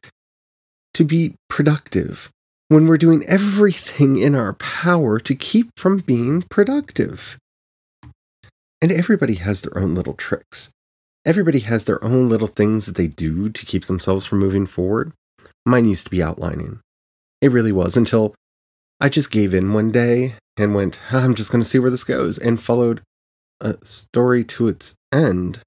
to 0.94 1.06
be 1.06 1.36
productive 1.50 2.30
when 2.68 2.88
we're 2.88 2.98
doing 2.98 3.24
everything 3.28 4.18
in 4.18 4.36
our 4.36 4.54
power 4.54 5.20
to 5.20 5.36
keep 5.36 5.70
from 5.78 6.00
being 6.00 6.42
productive. 6.44 7.38
And 8.82 8.92
everybody 8.92 9.36
has 9.36 9.62
their 9.62 9.78
own 9.78 9.96
little 9.96 10.14
tricks. 10.14 10.72
Everybody 11.26 11.60
has 11.60 11.86
their 11.86 12.04
own 12.04 12.28
little 12.28 12.48
things 12.48 12.86
that 12.86 12.96
they 12.96 13.08
do 13.08 13.50
to 13.50 13.66
keep 13.66 13.86
themselves 13.86 14.26
from 14.26 14.40
moving 14.40 14.68
forward. 14.68 15.14
Mine 15.66 15.86
used 15.86 16.06
to 16.06 16.12
be 16.12 16.24
outlining. 16.24 16.80
It 17.42 17.52
really 17.52 17.72
was 17.72 17.98
until 17.98 18.36
I 19.00 19.10
just 19.10 19.32
gave 19.32 19.54
in 19.54 19.74
one 19.74 19.92
day 19.92 20.36
and 20.58 20.74
went, 20.74 21.00
I'm 21.12 21.36
just 21.36 21.52
going 21.52 21.64
to 21.64 21.70
see 21.70 21.80
where 21.80 21.92
this 21.92 22.04
goes, 22.04 22.38
and 22.38 22.62
followed 22.62 23.02
a 23.60 23.78
story 23.84 24.44
to 24.46 24.68
its 24.68 24.96
end. 25.12 25.62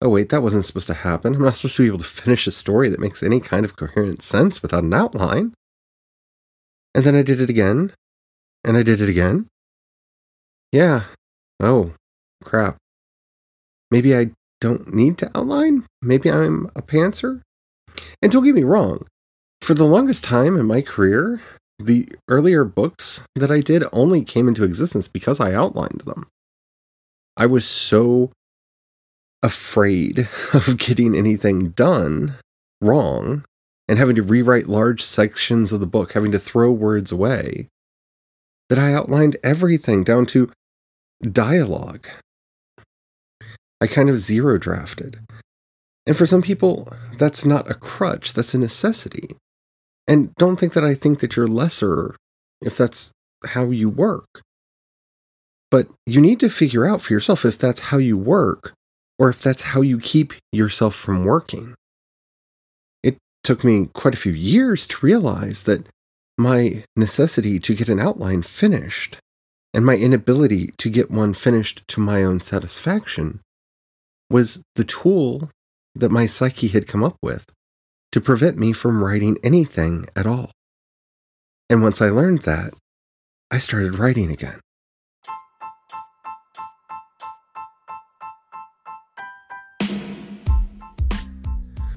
Oh, 0.00 0.08
wait, 0.08 0.28
that 0.28 0.42
wasn't 0.42 0.64
supposed 0.64 0.86
to 0.86 0.94
happen. 0.94 1.34
I'm 1.34 1.42
not 1.42 1.56
supposed 1.56 1.76
to 1.76 1.82
be 1.82 1.88
able 1.88 1.98
to 1.98 2.04
finish 2.04 2.46
a 2.46 2.52
story 2.52 2.88
that 2.88 3.00
makes 3.00 3.22
any 3.22 3.40
kind 3.40 3.64
of 3.64 3.76
coherent 3.76 4.22
sense 4.22 4.62
without 4.62 4.84
an 4.84 4.94
outline. 4.94 5.54
And 6.94 7.04
then 7.04 7.16
I 7.16 7.22
did 7.22 7.40
it 7.40 7.50
again, 7.50 7.92
and 8.64 8.76
I 8.76 8.82
did 8.84 9.00
it 9.00 9.08
again. 9.08 9.48
Yeah. 10.70 11.04
Oh, 11.58 11.94
crap. 12.44 12.76
Maybe 13.90 14.16
I 14.16 14.30
don't 14.60 14.94
need 14.94 15.18
to 15.18 15.30
outline? 15.36 15.86
Maybe 16.00 16.30
I'm 16.30 16.70
a 16.76 16.82
pantser? 16.82 17.42
And 18.22 18.32
don't 18.32 18.44
get 18.44 18.54
me 18.54 18.64
wrong, 18.64 19.06
for 19.62 19.74
the 19.74 19.84
longest 19.84 20.24
time 20.24 20.56
in 20.56 20.66
my 20.66 20.82
career, 20.82 21.40
the 21.78 22.08
earlier 22.28 22.64
books 22.64 23.22
that 23.34 23.50
I 23.50 23.60
did 23.60 23.84
only 23.92 24.24
came 24.24 24.48
into 24.48 24.64
existence 24.64 25.08
because 25.08 25.40
I 25.40 25.52
outlined 25.52 26.02
them. 26.02 26.26
I 27.36 27.46
was 27.46 27.66
so 27.66 28.32
afraid 29.42 30.28
of 30.52 30.78
getting 30.78 31.14
anything 31.14 31.70
done 31.70 32.36
wrong 32.80 33.44
and 33.88 33.98
having 33.98 34.16
to 34.16 34.22
rewrite 34.22 34.68
large 34.68 35.02
sections 35.02 35.72
of 35.72 35.80
the 35.80 35.86
book, 35.86 36.12
having 36.12 36.32
to 36.32 36.38
throw 36.38 36.70
words 36.70 37.10
away, 37.10 37.68
that 38.68 38.78
I 38.78 38.92
outlined 38.92 39.36
everything 39.42 40.04
down 40.04 40.26
to 40.26 40.50
dialogue. 41.22 42.06
I 43.80 43.86
kind 43.86 44.10
of 44.10 44.20
zero 44.20 44.58
drafted. 44.58 45.20
And 46.08 46.16
for 46.16 46.24
some 46.24 46.40
people, 46.40 46.88
that's 47.18 47.44
not 47.44 47.70
a 47.70 47.74
crutch, 47.74 48.32
that's 48.32 48.54
a 48.54 48.58
necessity. 48.58 49.36
And 50.06 50.34
don't 50.36 50.56
think 50.56 50.72
that 50.72 50.82
I 50.82 50.94
think 50.94 51.20
that 51.20 51.36
you're 51.36 51.46
lesser 51.46 52.16
if 52.62 52.78
that's 52.78 53.12
how 53.44 53.66
you 53.66 53.90
work. 53.90 54.40
But 55.70 55.88
you 56.06 56.22
need 56.22 56.40
to 56.40 56.48
figure 56.48 56.86
out 56.86 57.02
for 57.02 57.12
yourself 57.12 57.44
if 57.44 57.58
that's 57.58 57.80
how 57.80 57.98
you 57.98 58.16
work 58.16 58.72
or 59.18 59.28
if 59.28 59.42
that's 59.42 59.62
how 59.62 59.82
you 59.82 60.00
keep 60.00 60.32
yourself 60.50 60.94
from 60.94 61.26
working. 61.26 61.74
It 63.02 63.18
took 63.44 63.62
me 63.62 63.90
quite 63.92 64.14
a 64.14 64.18
few 64.18 64.32
years 64.32 64.86
to 64.86 65.04
realize 65.04 65.64
that 65.64 65.86
my 66.38 66.84
necessity 66.96 67.60
to 67.60 67.74
get 67.74 67.90
an 67.90 68.00
outline 68.00 68.42
finished 68.44 69.18
and 69.74 69.84
my 69.84 69.96
inability 69.96 70.70
to 70.78 70.88
get 70.88 71.10
one 71.10 71.34
finished 71.34 71.86
to 71.88 72.00
my 72.00 72.24
own 72.24 72.40
satisfaction 72.40 73.40
was 74.30 74.62
the 74.74 74.84
tool 74.84 75.50
that 75.94 76.10
my 76.10 76.26
psyche 76.26 76.68
had 76.68 76.86
come 76.86 77.04
up 77.04 77.16
with 77.22 77.46
to 78.12 78.20
prevent 78.20 78.56
me 78.56 78.72
from 78.72 79.02
writing 79.02 79.38
anything 79.42 80.06
at 80.16 80.26
all. 80.26 80.50
And 81.70 81.82
once 81.82 82.00
I 82.00 82.08
learned 82.08 82.40
that, 82.40 82.72
I 83.50 83.58
started 83.58 83.98
writing 83.98 84.30
again. 84.30 84.60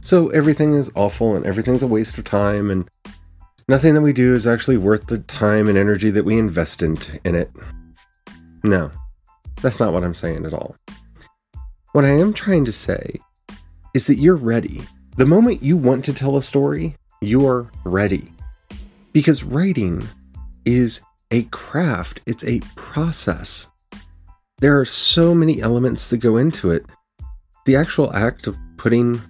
So 0.03 0.27
everything 0.29 0.73
is 0.73 0.91
awful 0.95 1.35
and 1.35 1.45
everything's 1.45 1.83
a 1.83 1.87
waste 1.87 2.17
of 2.17 2.25
time, 2.25 2.69
and 2.69 2.89
nothing 3.69 3.93
that 3.93 4.01
we 4.01 4.11
do 4.11 4.35
is 4.35 4.45
actually 4.45 4.75
worth 4.75 5.07
the 5.07 5.19
time 5.19 5.69
and 5.69 5.77
energy 5.77 6.09
that 6.09 6.25
we 6.25 6.37
invest 6.37 6.81
in, 6.81 6.97
in 7.23 7.35
it. 7.35 7.49
No, 8.63 8.91
that's 9.61 9.79
not 9.79 9.93
what 9.93 10.03
I'm 10.03 10.13
saying 10.13 10.45
at 10.45 10.53
all. 10.53 10.75
What 11.93 12.03
I 12.03 12.09
am 12.09 12.33
trying 12.33 12.65
to 12.65 12.73
say 12.73 13.21
is 13.93 14.07
that 14.07 14.17
you're 14.19 14.35
ready. 14.35 14.81
The 15.17 15.25
moment 15.25 15.63
you 15.63 15.77
want 15.77 16.05
to 16.05 16.13
tell 16.13 16.37
a 16.37 16.41
story, 16.41 16.95
you're 17.21 17.71
ready. 17.83 18.31
Because 19.13 19.43
writing 19.43 20.07
is 20.65 21.01
a 21.31 21.43
craft, 21.43 22.21
it's 22.25 22.43
a 22.43 22.61
process. 22.75 23.69
There 24.59 24.79
are 24.79 24.85
so 24.85 25.33
many 25.33 25.61
elements 25.61 26.09
that 26.09 26.17
go 26.17 26.37
into 26.37 26.71
it. 26.71 26.85
The 27.65 27.75
actual 27.75 28.13
act 28.13 28.47
of 28.47 28.57
putting 28.77 29.21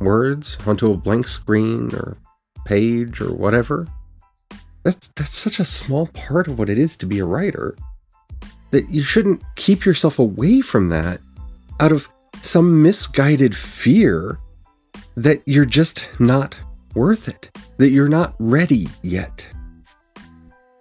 words 0.00 0.58
onto 0.66 0.92
a 0.92 0.96
blank 0.96 1.28
screen 1.28 1.94
or 1.94 2.16
page 2.64 3.20
or 3.20 3.32
whatever, 3.32 3.86
that's, 4.82 5.08
that's 5.08 5.36
such 5.36 5.58
a 5.58 5.64
small 5.64 6.06
part 6.08 6.46
of 6.46 6.58
what 6.58 6.68
it 6.68 6.78
is 6.78 6.96
to 6.98 7.06
be 7.06 7.18
a 7.18 7.24
writer 7.24 7.76
that 8.70 8.90
you 8.90 9.02
shouldn't 9.02 9.42
keep 9.54 9.84
yourself 9.84 10.18
away 10.18 10.60
from 10.60 10.88
that 10.88 11.20
out 11.80 11.92
of 11.92 12.08
some 12.46 12.82
misguided 12.82 13.56
fear 13.56 14.38
that 15.16 15.42
you're 15.46 15.64
just 15.64 16.08
not 16.18 16.58
worth 16.94 17.28
it, 17.28 17.50
that 17.78 17.90
you're 17.90 18.08
not 18.08 18.34
ready 18.38 18.88
yet. 19.02 19.48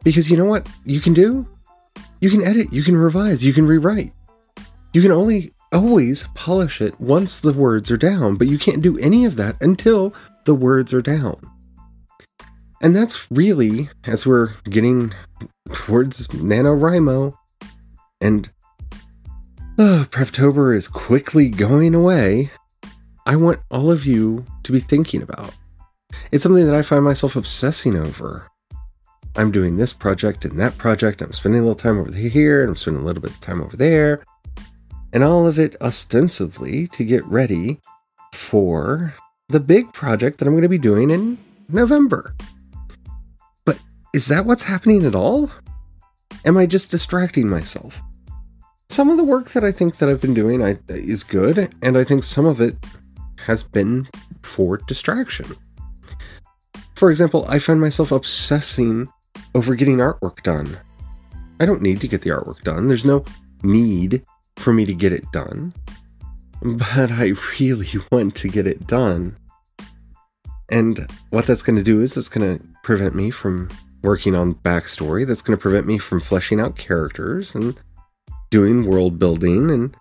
Because 0.04 0.30
you 0.30 0.38
know 0.38 0.46
what 0.46 0.70
you 0.86 1.00
can 1.02 1.14
do? 1.14 1.48
You 2.22 2.30
can 2.30 2.44
edit, 2.44 2.72
you 2.72 2.84
can 2.84 2.96
revise, 2.96 3.46
you 3.46 3.54
can 3.54 3.68
rewrite. 3.68 4.14
You 4.94 5.02
can 5.02 5.12
only 5.12 5.54
always 5.74 6.28
polish 6.36 6.82
it 6.82 7.00
once 7.00 7.40
the 7.40 7.54
words 7.54 7.92
are 7.92 7.98
down, 7.98 8.36
but 8.36 8.48
you 8.48 8.58
can't 8.58 8.82
do 8.82 8.98
any 9.00 9.26
of 9.26 9.36
that 9.36 9.58
until 9.62 10.14
the 10.46 10.56
words 10.56 10.94
are 10.94 11.02
down. 11.02 11.38
And 12.82 12.96
that's 12.96 13.30
really, 13.32 13.90
as 14.06 14.26
we're 14.26 14.54
getting 14.70 15.14
towards 15.74 16.28
NaNoWriMo, 16.28 17.34
and 18.22 18.50
uh, 19.78 20.06
Preptober 20.10 20.76
is 20.76 20.88
quickly 20.88 21.50
going 21.50 21.94
away, 21.94 22.50
I 23.26 23.36
want 23.36 23.60
all 23.70 23.92
of 23.92 24.06
you 24.06 24.46
to 24.64 24.72
be 24.72 24.80
thinking 24.80 25.22
about. 25.22 25.54
It's 26.32 26.44
something 26.44 26.66
that 26.66 26.76
I 26.76 26.82
find 26.82 27.04
myself 27.04 27.36
obsessing 27.36 27.98
over. 27.98 28.50
I'm 29.36 29.52
doing 29.52 29.76
this 29.76 29.92
project 29.92 30.46
and 30.46 30.60
that 30.60 30.78
project. 30.78 31.22
I'm 31.22 31.34
spending 31.34 31.60
a 31.60 31.64
little 31.64 31.76
time 31.76 32.00
over 32.00 32.12
here 32.12 32.62
and 32.62 32.70
I'm 32.70 32.76
spending 32.76 33.04
a 33.04 33.06
little 33.06 33.22
bit 33.22 33.32
of 33.32 33.42
time 33.42 33.62
over 33.62 33.76
there. 33.76 34.24
And 35.12 35.24
all 35.24 35.46
of 35.46 35.60
it 35.60 35.76
ostensibly 35.82 36.88
to 36.88 37.04
get 37.04 37.26
ready 37.26 37.80
for 38.34 39.14
the 39.50 39.60
big 39.60 39.92
project 39.94 40.38
that 40.38 40.48
I'm 40.48 40.54
going 40.54 40.64
to 40.64 40.70
be 40.70 40.78
doing 40.78 41.10
in 41.10 41.38
November. 41.68 42.36
But 43.66 43.80
is 44.14 44.28
that 44.28 44.46
what's 44.46 44.64
happening 44.64 45.06
at 45.06 45.16
all? 45.16 45.52
Am 46.46 46.58
I 46.58 46.66
just 46.66 46.92
distracting 46.92 47.50
myself? 47.50 48.02
Some 48.90 49.10
of 49.10 49.18
the 49.18 49.24
work 49.24 49.50
that 49.52 49.64
I 49.64 49.72
think 49.72 49.98
that 49.98 50.10
I've 50.10 50.22
been 50.22 50.34
doing 50.34 50.64
I, 50.64 50.78
is 50.90 51.24
good, 51.24 51.74
and 51.82 51.98
I 51.98 52.04
think 52.04 52.24
some 52.24 52.46
of 52.46 52.62
it 52.62 52.76
has 53.40 53.64
been 53.64 54.08
for 54.42 54.78
distraction. 54.78 55.56
For 56.96 57.10
example, 57.10 57.46
I 57.50 57.60
find 57.60 57.82
myself 57.82 58.12
obsessing 58.12 59.10
over 59.54 59.76
getting 59.76 59.98
artwork 59.98 60.44
done. 60.44 60.78
I 61.60 61.66
don't 61.66 61.82
need 61.82 62.02
to 62.02 62.08
get 62.08 62.22
the 62.22 62.30
artwork 62.30 62.62
done. 62.62 62.88
There's 62.88 63.06
no 63.06 63.26
need 63.64 64.24
for 64.58 64.74
me 64.74 64.86
to 64.86 64.94
get 64.94 65.12
it 65.12 65.30
done. 65.32 65.74
But 66.62 67.12
I 67.12 67.34
really 67.60 67.90
want 68.12 68.36
to 68.36 68.50
get 68.50 68.68
it 68.68 68.88
done. 68.88 69.38
And 70.70 71.08
what 71.30 71.46
that's 71.46 71.64
going 71.64 71.76
to 71.76 71.84
do 71.84 72.02
is 72.02 72.18
it's 72.18 72.30
going 72.30 72.58
to 72.58 72.66
prevent 72.84 73.14
me 73.14 73.30
from 73.30 73.70
working 74.02 74.36
on 74.36 74.56
backstory. 74.56 75.26
That's 75.26 75.42
going 75.42 75.58
to 75.58 75.62
prevent 75.62 75.86
me 75.86 75.98
from 75.98 76.20
fleshing 76.20 76.60
out 76.60 76.78
characters. 76.78 77.56
And 77.56 77.80
doing 78.56 78.90
world 78.90 79.20
building 79.20 79.70
and 79.70 79.94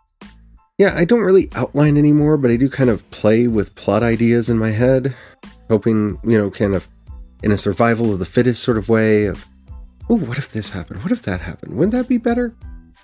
yeah, 0.79 0.95
I 0.95 1.05
don't 1.05 1.23
really 1.23 1.49
outline 1.57 1.97
anymore, 1.97 2.37
but 2.37 2.53
I 2.53 2.57
do 2.57 2.71
kind 2.71 2.89
of 2.89 3.09
play 3.11 3.49
with 3.49 3.75
plot 3.75 4.05
ideas 4.05 4.49
in 4.49 4.59
my 4.59 4.71
head, 4.71 5.13
hoping, 5.69 6.21
you 6.23 6.39
know, 6.39 6.53
kind 6.53 6.77
of 6.77 6.87
in 7.43 7.51
a 7.51 7.59
survival 7.59 8.13
of 8.13 8.21
the 8.21 8.25
fittest 8.25 8.63
sort 8.63 8.79
of 8.79 8.89
way 8.89 9.25
of, 9.25 9.45
oh, 10.09 10.19
what 10.19 10.39
if 10.39 10.53
this 10.53 10.71
happened? 10.71 11.03
What 11.03 11.11
if 11.11 11.23
that 11.23 11.41
happened? 11.41 11.75
Wouldn't 11.75 11.95
that 11.95 12.07
be 12.07 12.17
better? 12.17 12.55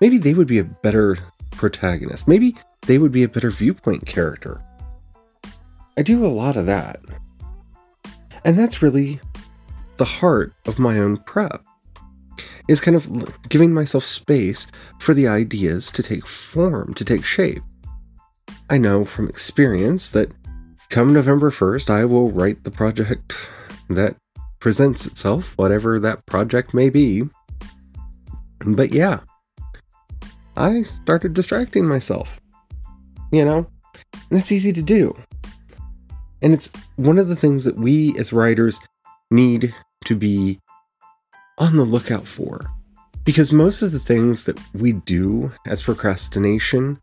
Maybe 0.01 0.19
they 0.19 0.35
would 0.35 0.47
be 0.47 0.61
a 0.61 0.65
better 0.65 1.19
protagonist. 1.51 2.29
Maybe 2.29 2.55
they 2.83 2.99
would 2.99 3.11
be 3.11 3.25
a 3.25 3.29
better 3.29 3.51
viewpoint 3.51 4.07
character. 4.07 4.63
I 5.99 6.03
do 6.03 6.25
a 6.25 6.29
lot 6.29 6.55
of 6.55 6.67
that. 6.67 7.01
And 8.45 8.57
that's 8.57 8.83
really 8.83 9.19
the 9.97 10.05
heart 10.05 10.53
of 10.67 10.79
my 10.79 11.01
own 11.01 11.17
prep 11.17 11.65
is 12.71 12.81
kind 12.81 12.97
of 12.97 13.49
giving 13.49 13.75
myself 13.75 14.05
space 14.05 14.69
for 15.01 15.13
the 15.13 15.27
ideas 15.27 15.91
to 15.91 16.05
take 16.05 16.25
form, 16.25 16.95
to 16.95 17.05
take 17.05 17.25
shape. 17.25 17.63
I 18.71 18.79
know 18.79 19.05
from 19.05 19.29
experience 19.29 20.11
that 20.11 20.33
come 20.89 21.13
November 21.13 21.51
1st, 21.51 21.91
I 21.91 22.05
will 22.05 22.31
write 22.31 22.63
the 22.63 22.71
project 22.71 23.35
that 23.89 24.15
presents 24.61 25.05
itself, 25.05 25.59
whatever 25.59 25.99
that 25.99 26.25
project 26.27 26.73
may 26.73 26.91
be. 26.91 27.25
But 28.65 28.95
yeah, 28.95 29.19
I 30.57 30.83
started 30.83 31.35
distracting 31.35 31.89
myself. 31.89 32.41
You 33.33 33.45
know, 33.45 33.67
and 34.13 34.39
that's 34.39 34.53
easy 34.53 34.73
to 34.73 34.83
do. 34.83 35.17
And 36.41 36.53
it's 36.53 36.71
one 36.95 37.19
of 37.19 37.27
the 37.27 37.37
things 37.37 37.65
that 37.65 37.77
we 37.77 38.17
as 38.17 38.33
writers 38.33 38.79
need 39.33 39.75
to 40.05 40.15
be 40.15 40.61
on 41.61 41.77
the 41.77 41.85
lookout 41.85 42.27
for. 42.27 42.59
Because 43.25 43.53
most 43.53 43.83
of 43.83 43.93
the 43.93 43.99
things 43.99 44.45
that 44.45 44.59
we 44.75 44.95
do 44.95 45.53
as 45.67 45.83
procrastination, 45.83 46.99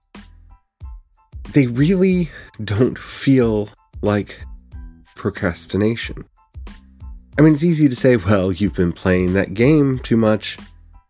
they 1.54 1.68
really 1.68 2.30
don't 2.64 2.98
feel 2.98 3.70
like 4.02 4.42
procrastination. 5.16 6.26
I 7.38 7.44
mean, 7.44 7.54
it's 7.54 7.64
easy 7.64 7.88
to 7.88 7.96
say, 7.96 8.18
well, 8.18 8.52
you've 8.52 8.74
been 8.74 8.92
playing 8.92 9.34
that 9.34 9.54
game 9.54 10.00
too 10.00 10.18
much. 10.18 10.58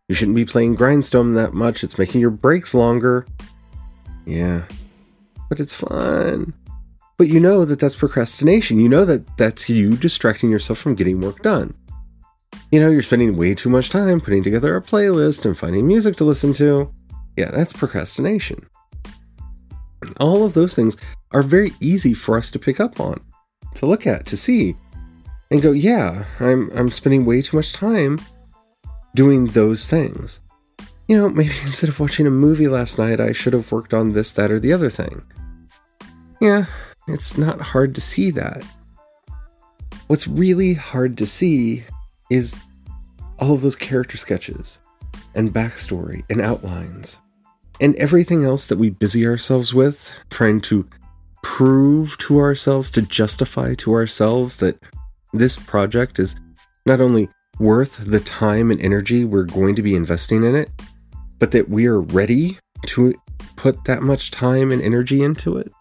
You 0.10 0.16
shouldn't 0.16 0.36
be 0.36 0.46
playing 0.46 0.75
Grindstone 0.75 1.34
that 1.36 1.54
much. 1.54 1.84
It's 1.84 1.98
making 1.98 2.22
your 2.22 2.30
breaks 2.30 2.74
longer. 2.74 3.25
Yeah, 4.25 4.63
but 5.50 5.62
it's 5.62 5.74
fun. 5.74 6.54
But 7.18 7.30
you 7.30 7.39
know 7.39 7.63
that 7.63 7.80
that's 7.80 7.96
procrastination. 7.96 8.80
You 8.80 8.89
know 8.89 9.06
that 9.06 9.38
that's 9.38 9.70
you 9.70 9.92
distracting 9.92 10.50
yourself 10.50 10.80
from 10.80 10.96
getting 10.96 11.22
work 11.22 11.42
done 11.42 11.74
you 12.71 12.79
know, 12.79 12.89
you're 12.89 13.01
spending 13.01 13.38
way 13.38 13.55
too 13.55 13.69
much 13.69 13.89
time 13.89 14.19
putting 14.19 14.43
together 14.43 14.75
a 14.75 14.81
playlist 14.81 15.45
and 15.45 15.57
finding 15.57 15.88
music 15.88 16.17
to 16.17 16.24
listen 16.24 16.53
to. 16.53 16.91
Yeah, 17.38 17.51
that's 17.51 17.71
procrastination. 17.71 18.67
All 20.19 20.43
of 20.43 20.53
those 20.53 20.75
things 20.75 20.97
are 21.31 21.43
very 21.43 21.71
easy 21.79 22.13
for 22.13 22.38
us 22.38 22.51
to 22.51 22.59
pick 22.59 22.79
up 22.79 23.00
on, 23.00 23.21
to 23.75 23.86
look 23.86 24.05
at, 24.05 24.25
to 24.27 24.38
see. 24.38 24.75
and 25.50 25.62
go, 25.62 25.71
yeah, 25.71 26.25
I'm 26.39 26.69
I'm 26.75 26.91
spending 26.91 27.25
way 27.25 27.41
too 27.41 27.55
much 27.55 27.71
time 27.71 28.19
doing 29.15 29.47
those 29.47 29.88
things. 29.88 30.41
You 31.07 31.17
know, 31.17 31.29
maybe 31.29 31.53
instead 31.62 31.89
of 31.89 32.00
watching 32.00 32.27
a 32.27 32.31
movie 32.31 32.67
last 32.67 32.97
night, 32.97 33.19
I 33.19 33.31
should 33.31 33.53
have 33.53 33.71
worked 33.71 33.93
on 33.93 34.12
this, 34.12 34.31
that, 34.33 34.51
or 34.51 34.59
the 34.59 34.74
other 34.74 34.89
thing. 34.89 35.24
Yeah, 36.41 36.65
it's 37.07 37.38
not 37.38 37.62
hard 37.62 37.95
to 37.95 38.01
see 38.01 38.29
that. 38.31 38.62
What's 40.07 40.27
really 40.27 40.74
hard 40.74 41.17
to 41.17 41.25
see 41.25 41.86
is 42.29 42.55
all 43.39 43.53
of 43.53 43.62
those 43.62 43.75
character 43.75 44.17
sketches 44.17 44.79
and 45.36 45.53
backstory 45.53 46.24
and 46.29 46.41
outlines 46.41 47.22
and 47.79 47.96
everything 47.96 48.43
else 48.43 48.67
that 48.67 48.77
we 48.77 48.89
busy 48.89 49.25
ourselves 49.25 49.74
with, 49.74 50.12
trying 50.29 50.62
to 50.62 50.86
prove 51.43 52.17
to 52.17 52.39
ourselves, 52.39 52.89
to 52.91 53.01
justify 53.01 53.75
to 53.75 53.93
ourselves 53.93 54.57
that 54.57 54.79
this 55.34 55.57
project 55.57 56.19
is 56.19 56.39
not 56.86 57.00
only 57.00 57.29
worth 57.60 57.98
the 58.05 58.19
time 58.19 58.72
and 58.72 58.81
energy 58.81 59.25
we're 59.25 59.43
going 59.43 59.75
to 59.75 59.81
be 59.81 59.96
investing 59.96 60.43
in 60.43 60.55
it, 60.55 60.69
but 61.39 61.51
that 61.51 61.69
we 61.69 61.86
are 61.86 62.01
ready 62.01 62.57
to 62.86 63.13
put 63.55 63.84
that 63.86 64.01
much 64.01 64.31
time 64.31 64.72
and 64.72 64.81
energy 64.81 65.22
into 65.24 65.57
it. 65.57 65.72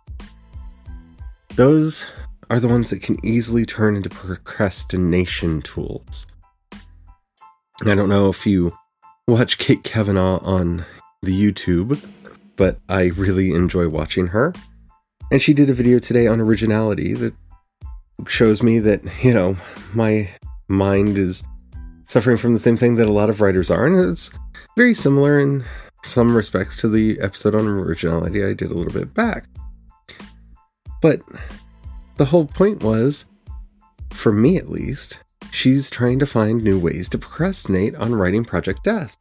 Those 1.54 2.10
are 2.50 2.60
the 2.60 2.68
ones 2.68 2.90
that 2.90 3.02
can 3.02 3.24
easily 3.24 3.64
turn 3.64 3.96
into 3.96 4.08
procrastination 4.08 5.62
tools. 5.62 6.26
I 7.84 7.94
don't 7.94 8.08
know 8.08 8.30
if 8.30 8.46
you 8.46 8.76
watch 9.28 9.58
Kate 9.58 9.82
Cavanaugh 9.82 10.38
on 10.42 10.86
the 11.22 11.32
YouTube, 11.32 12.02
but 12.56 12.78
I 12.88 13.04
really 13.04 13.52
enjoy 13.52 13.88
watching 13.88 14.28
her. 14.28 14.54
And 15.30 15.42
she 15.42 15.52
did 15.52 15.68
a 15.68 15.74
video 15.74 15.98
today 15.98 16.26
on 16.26 16.40
originality 16.40 17.12
that 17.14 17.34
shows 18.26 18.62
me 18.62 18.78
that, 18.78 19.02
you 19.22 19.34
know, 19.34 19.56
my 19.92 20.30
mind 20.68 21.18
is 21.18 21.44
suffering 22.06 22.36
from 22.36 22.54
the 22.54 22.58
same 22.58 22.76
thing 22.76 22.94
that 22.94 23.08
a 23.08 23.12
lot 23.12 23.28
of 23.28 23.40
writers 23.40 23.70
are. 23.70 23.84
And 23.84 24.10
it's 24.10 24.30
very 24.76 24.94
similar 24.94 25.38
in 25.38 25.64
some 26.02 26.34
respects 26.34 26.76
to 26.78 26.88
the 26.88 27.18
episode 27.20 27.54
on 27.54 27.66
originality 27.66 28.44
I 28.44 28.54
did 28.54 28.70
a 28.70 28.74
little 28.74 28.92
bit 28.92 29.12
back. 29.12 29.46
But 31.02 31.20
the 32.16 32.24
whole 32.24 32.46
point 32.46 32.82
was, 32.82 33.26
for 34.10 34.32
me 34.32 34.56
at 34.56 34.70
least, 34.70 35.18
she's 35.56 35.88
trying 35.88 36.18
to 36.18 36.26
find 36.26 36.62
new 36.62 36.78
ways 36.78 37.08
to 37.08 37.16
procrastinate 37.16 37.94
on 37.94 38.14
writing 38.14 38.44
Project 38.44 38.84
Death. 38.84 39.16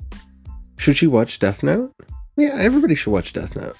Should 0.77 0.97
she 0.97 1.07
watch 1.07 1.39
Death 1.39 1.63
Note? 1.63 1.93
Yeah, 2.35 2.55
everybody 2.57 2.93
should 2.93 3.13
watch 3.13 3.31
Death 3.31 3.55
Note. 3.55 3.77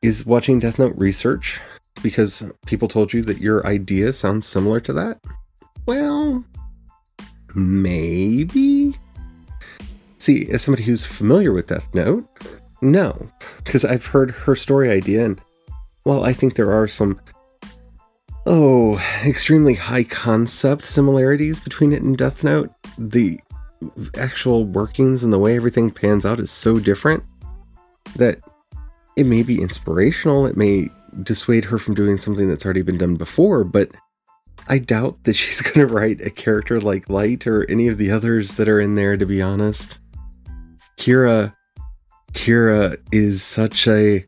Is 0.00 0.24
watching 0.24 0.60
Death 0.60 0.78
Note 0.78 0.96
research 0.96 1.60
because 2.02 2.50
people 2.64 2.88
told 2.88 3.12
you 3.12 3.22
that 3.24 3.42
your 3.42 3.66
idea 3.66 4.14
sounds 4.14 4.46
similar 4.46 4.80
to 4.80 4.94
that? 4.94 5.20
Well, 5.84 6.42
maybe. 7.54 8.94
See, 10.16 10.48
as 10.50 10.62
somebody 10.62 10.84
who's 10.84 11.04
familiar 11.04 11.52
with 11.52 11.66
Death 11.66 11.94
Note, 11.94 12.26
no, 12.80 13.30
because 13.62 13.84
I've 13.84 14.06
heard 14.06 14.30
her 14.30 14.56
story 14.56 14.90
idea, 14.90 15.26
and 15.26 15.40
while 16.04 16.24
I 16.24 16.32
think 16.32 16.54
there 16.54 16.72
are 16.72 16.88
some, 16.88 17.20
oh, 18.48 18.98
extremely 19.26 19.74
high 19.74 20.04
concept 20.04 20.82
similarities 20.82 21.60
between 21.60 21.92
it 21.92 22.00
and 22.00 22.16
Death 22.16 22.42
Note, 22.42 22.70
the 22.96 23.38
actual 24.16 24.64
workings 24.64 25.22
and 25.22 25.30
the 25.30 25.38
way 25.38 25.54
everything 25.54 25.90
pans 25.90 26.24
out 26.24 26.40
is 26.40 26.50
so 26.50 26.78
different 26.78 27.22
that 28.16 28.40
it 29.16 29.24
may 29.24 29.42
be 29.42 29.60
inspirational, 29.60 30.46
it 30.46 30.56
may 30.56 30.88
dissuade 31.22 31.66
her 31.66 31.78
from 31.78 31.94
doing 31.94 32.16
something 32.16 32.48
that's 32.48 32.64
already 32.64 32.80
been 32.80 32.96
done 32.96 33.16
before, 33.16 33.64
but 33.64 33.90
I 34.66 34.78
doubt 34.78 35.24
that 35.24 35.34
she's 35.34 35.60
going 35.60 35.86
to 35.86 35.92
write 35.92 36.22
a 36.22 36.30
character 36.30 36.80
like 36.80 37.10
Light 37.10 37.46
or 37.46 37.70
any 37.70 37.86
of 37.88 37.98
the 37.98 38.10
others 38.10 38.54
that 38.54 38.68
are 38.68 38.80
in 38.80 38.94
there, 38.94 39.18
to 39.18 39.26
be 39.26 39.42
honest. 39.42 39.98
Kira, 40.96 41.54
Kira 42.32 42.96
is 43.12 43.42
such 43.42 43.86
a 43.86 44.24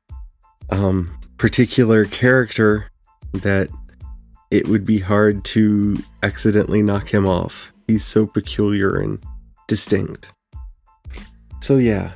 um, 0.68 1.18
particular 1.38 2.04
character 2.04 2.90
that 3.32 3.70
it 4.50 4.68
would 4.68 4.84
be 4.84 4.98
hard 4.98 5.44
to 5.44 5.96
accidentally 6.22 6.82
knock 6.82 7.12
him 7.12 7.26
off. 7.26 7.72
He's 7.86 8.04
so 8.04 8.26
peculiar 8.26 8.98
and 8.98 9.22
distinct. 9.68 10.32
So, 11.60 11.76
yeah, 11.76 12.12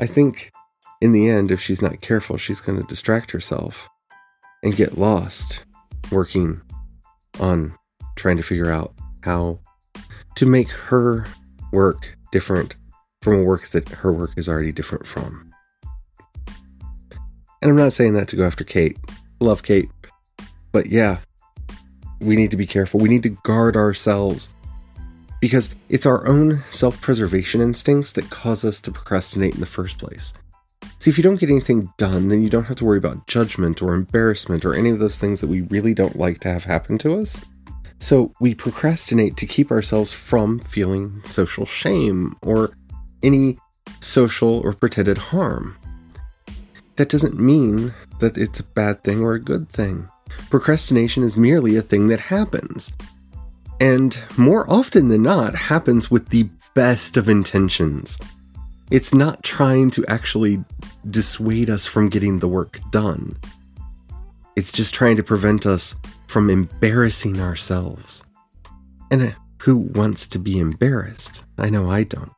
I 0.00 0.06
think 0.06 0.50
in 1.00 1.12
the 1.12 1.28
end, 1.28 1.50
if 1.50 1.60
she's 1.60 1.82
not 1.82 2.00
careful, 2.00 2.36
she's 2.36 2.60
going 2.60 2.80
to 2.80 2.86
distract 2.86 3.30
herself 3.30 3.88
and 4.62 4.74
get 4.74 4.98
lost 4.98 5.64
working 6.10 6.60
on 7.40 7.74
trying 8.16 8.36
to 8.36 8.42
figure 8.42 8.70
out 8.70 8.94
how 9.22 9.58
to 10.36 10.46
make 10.46 10.70
her 10.70 11.26
work 11.72 12.16
different 12.32 12.74
from 13.22 13.34
a 13.34 13.42
work 13.42 13.68
that 13.68 13.88
her 13.88 14.12
work 14.12 14.32
is 14.36 14.48
already 14.48 14.72
different 14.72 15.06
from. 15.06 15.52
And 17.62 17.70
I'm 17.70 17.76
not 17.76 17.92
saying 17.92 18.14
that 18.14 18.28
to 18.28 18.36
go 18.36 18.44
after 18.44 18.64
Kate. 18.64 18.98
Love 19.40 19.62
Kate. 19.62 19.88
But 20.72 20.86
yeah, 20.86 21.18
we 22.24 22.36
need 22.36 22.50
to 22.50 22.56
be 22.56 22.66
careful. 22.66 23.00
We 23.00 23.08
need 23.08 23.22
to 23.24 23.36
guard 23.44 23.76
ourselves 23.76 24.54
because 25.40 25.74
it's 25.88 26.06
our 26.06 26.26
own 26.26 26.62
self 26.70 27.00
preservation 27.00 27.60
instincts 27.60 28.12
that 28.12 28.30
cause 28.30 28.64
us 28.64 28.80
to 28.80 28.90
procrastinate 28.90 29.54
in 29.54 29.60
the 29.60 29.66
first 29.66 29.98
place. 29.98 30.32
See, 30.98 31.10
if 31.10 31.18
you 31.18 31.22
don't 31.22 31.38
get 31.40 31.50
anything 31.50 31.92
done, 31.98 32.28
then 32.28 32.42
you 32.42 32.48
don't 32.48 32.64
have 32.64 32.78
to 32.78 32.84
worry 32.84 32.98
about 32.98 33.26
judgment 33.26 33.82
or 33.82 33.94
embarrassment 33.94 34.64
or 34.64 34.74
any 34.74 34.90
of 34.90 34.98
those 34.98 35.18
things 35.18 35.40
that 35.40 35.48
we 35.48 35.62
really 35.62 35.92
don't 35.92 36.16
like 36.16 36.40
to 36.40 36.48
have 36.48 36.64
happen 36.64 36.98
to 36.98 37.18
us. 37.18 37.44
So 37.98 38.32
we 38.40 38.54
procrastinate 38.54 39.36
to 39.38 39.46
keep 39.46 39.70
ourselves 39.70 40.12
from 40.12 40.60
feeling 40.60 41.22
social 41.26 41.66
shame 41.66 42.36
or 42.42 42.76
any 43.22 43.58
social 44.00 44.60
or 44.60 44.72
pretended 44.72 45.18
harm. 45.18 45.76
That 46.96 47.08
doesn't 47.08 47.38
mean 47.38 47.92
that 48.20 48.38
it's 48.38 48.60
a 48.60 48.64
bad 48.64 49.02
thing 49.02 49.20
or 49.20 49.34
a 49.34 49.40
good 49.40 49.68
thing. 49.68 50.08
Procrastination 50.50 51.22
is 51.22 51.36
merely 51.36 51.76
a 51.76 51.82
thing 51.82 52.08
that 52.08 52.20
happens 52.20 52.92
and 53.80 54.22
more 54.36 54.70
often 54.70 55.08
than 55.08 55.22
not 55.22 55.54
happens 55.54 56.10
with 56.10 56.28
the 56.28 56.48
best 56.74 57.16
of 57.16 57.28
intentions. 57.28 58.18
It's 58.90 59.14
not 59.14 59.42
trying 59.42 59.90
to 59.92 60.04
actually 60.06 60.62
dissuade 61.10 61.70
us 61.70 61.86
from 61.86 62.08
getting 62.08 62.38
the 62.38 62.48
work 62.48 62.78
done. 62.90 63.36
It's 64.56 64.72
just 64.72 64.94
trying 64.94 65.16
to 65.16 65.22
prevent 65.22 65.66
us 65.66 65.96
from 66.28 66.50
embarrassing 66.50 67.40
ourselves. 67.40 68.22
And 69.10 69.22
uh, 69.22 69.30
who 69.62 69.76
wants 69.76 70.28
to 70.28 70.38
be 70.38 70.58
embarrassed? 70.58 71.42
I 71.58 71.70
know 71.70 71.90
I 71.90 72.04
don't. 72.04 72.32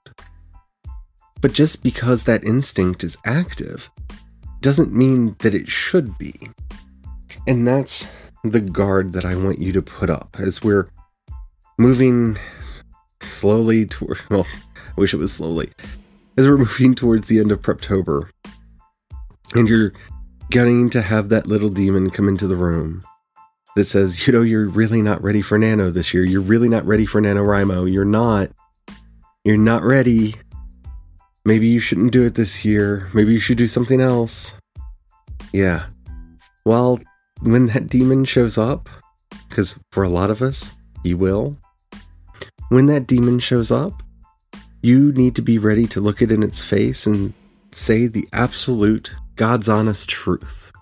But 1.41 1.53
just 1.53 1.83
because 1.83 2.25
that 2.25 2.45
instinct 2.45 3.05
is 3.05 3.19
active 3.25 3.91
doesn't 4.61 4.93
mean 4.93 5.37
that 5.41 5.55
it 5.55 5.69
should 5.69 6.17
be. 6.17 6.35
And 7.47 7.67
that's 7.67 8.11
the 8.43 8.61
guard 8.61 9.13
that 9.13 9.25
I 9.25 9.37
want 9.37 9.61
you 9.61 9.73
to 9.73 9.83
put 9.83 10.11
up 10.11 10.37
as 10.39 10.63
we're 10.63 10.89
moving 11.79 12.39
slowly 13.23 13.87
toward, 13.87 14.19
well, 14.31 14.47
I 14.77 15.01
wish 15.01 15.15
it 15.15 15.19
was 15.19 15.33
slowly, 15.33 15.71
as 16.37 16.47
we're 16.47 16.59
moving 16.59 16.95
towards 16.95 17.29
the 17.29 17.39
end 17.39 17.53
of 17.53 17.63
Preptober, 17.63 18.29
and 19.55 19.69
you're 19.69 19.93
getting 20.51 20.91
to 20.91 21.03
have 21.03 21.29
that 21.29 21.47
little 21.47 21.69
demon 21.69 22.11
come 22.11 22.29
into 22.29 22.47
the 22.47 22.57
room 22.57 23.03
that 23.77 23.85
says, 23.85 24.27
you 24.27 24.33
know, 24.33 24.43
you're 24.43 24.69
really 24.69 25.03
not 25.03 25.23
ready 25.23 25.43
for 25.43 25.59
Nano 25.59 25.91
this 25.91 26.15
year. 26.15 26.25
You're 26.25 26.41
really 26.41 26.69
not 26.69 26.87
ready 26.87 27.05
for 27.05 27.21
NaNoWriMo. 27.21 27.93
You're 27.93 28.05
not. 28.05 28.51
You're 29.45 29.59
not 29.59 29.83
ready. 29.83 30.35
Maybe 31.45 31.69
you 31.69 31.79
shouldn't 31.79 32.13
do 32.13 32.25
it 32.25 32.35
this 32.35 32.65
year. 32.65 33.09
Maybe 33.13 33.33
you 33.33 33.39
should 33.39 33.59
do 33.59 33.67
something 33.67 34.01
else. 34.01 34.57
Yeah. 35.53 35.87
Well, 36.65 36.99
when 37.43 37.67
that 37.67 37.89
demon 37.89 38.25
shows 38.25 38.59
up, 38.59 38.89
because 39.49 39.79
for 39.91 40.03
a 40.03 40.09
lot 40.09 40.31
of 40.31 40.43
us, 40.43 40.73
he 41.03 41.15
will, 41.15 41.57
when 42.69 42.87
that 42.87 43.07
demon 43.07 43.39
shows 43.39 43.71
up, 43.71 44.03
you 44.83 45.13
need 45.13 45.35
to 45.37 45.43
be 45.43 45.59
ready 45.59 45.87
to 45.87 46.01
look 46.01 46.23
it 46.23 46.33
in 46.33 46.43
its 46.43 46.63
face 46.63 47.07
and 47.07 47.33
say 47.73 48.07
the 48.07 48.29
absolute, 48.33 49.13
God's 49.37 49.69
honest 49.69 50.09
truth. 50.09 50.73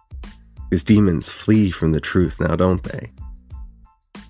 Because 0.70 0.84
demons 0.84 1.28
flee 1.28 1.70
from 1.70 1.92
the 1.92 2.00
truth 2.00 2.40
now, 2.40 2.56
don't 2.56 2.82
they? 2.82 3.10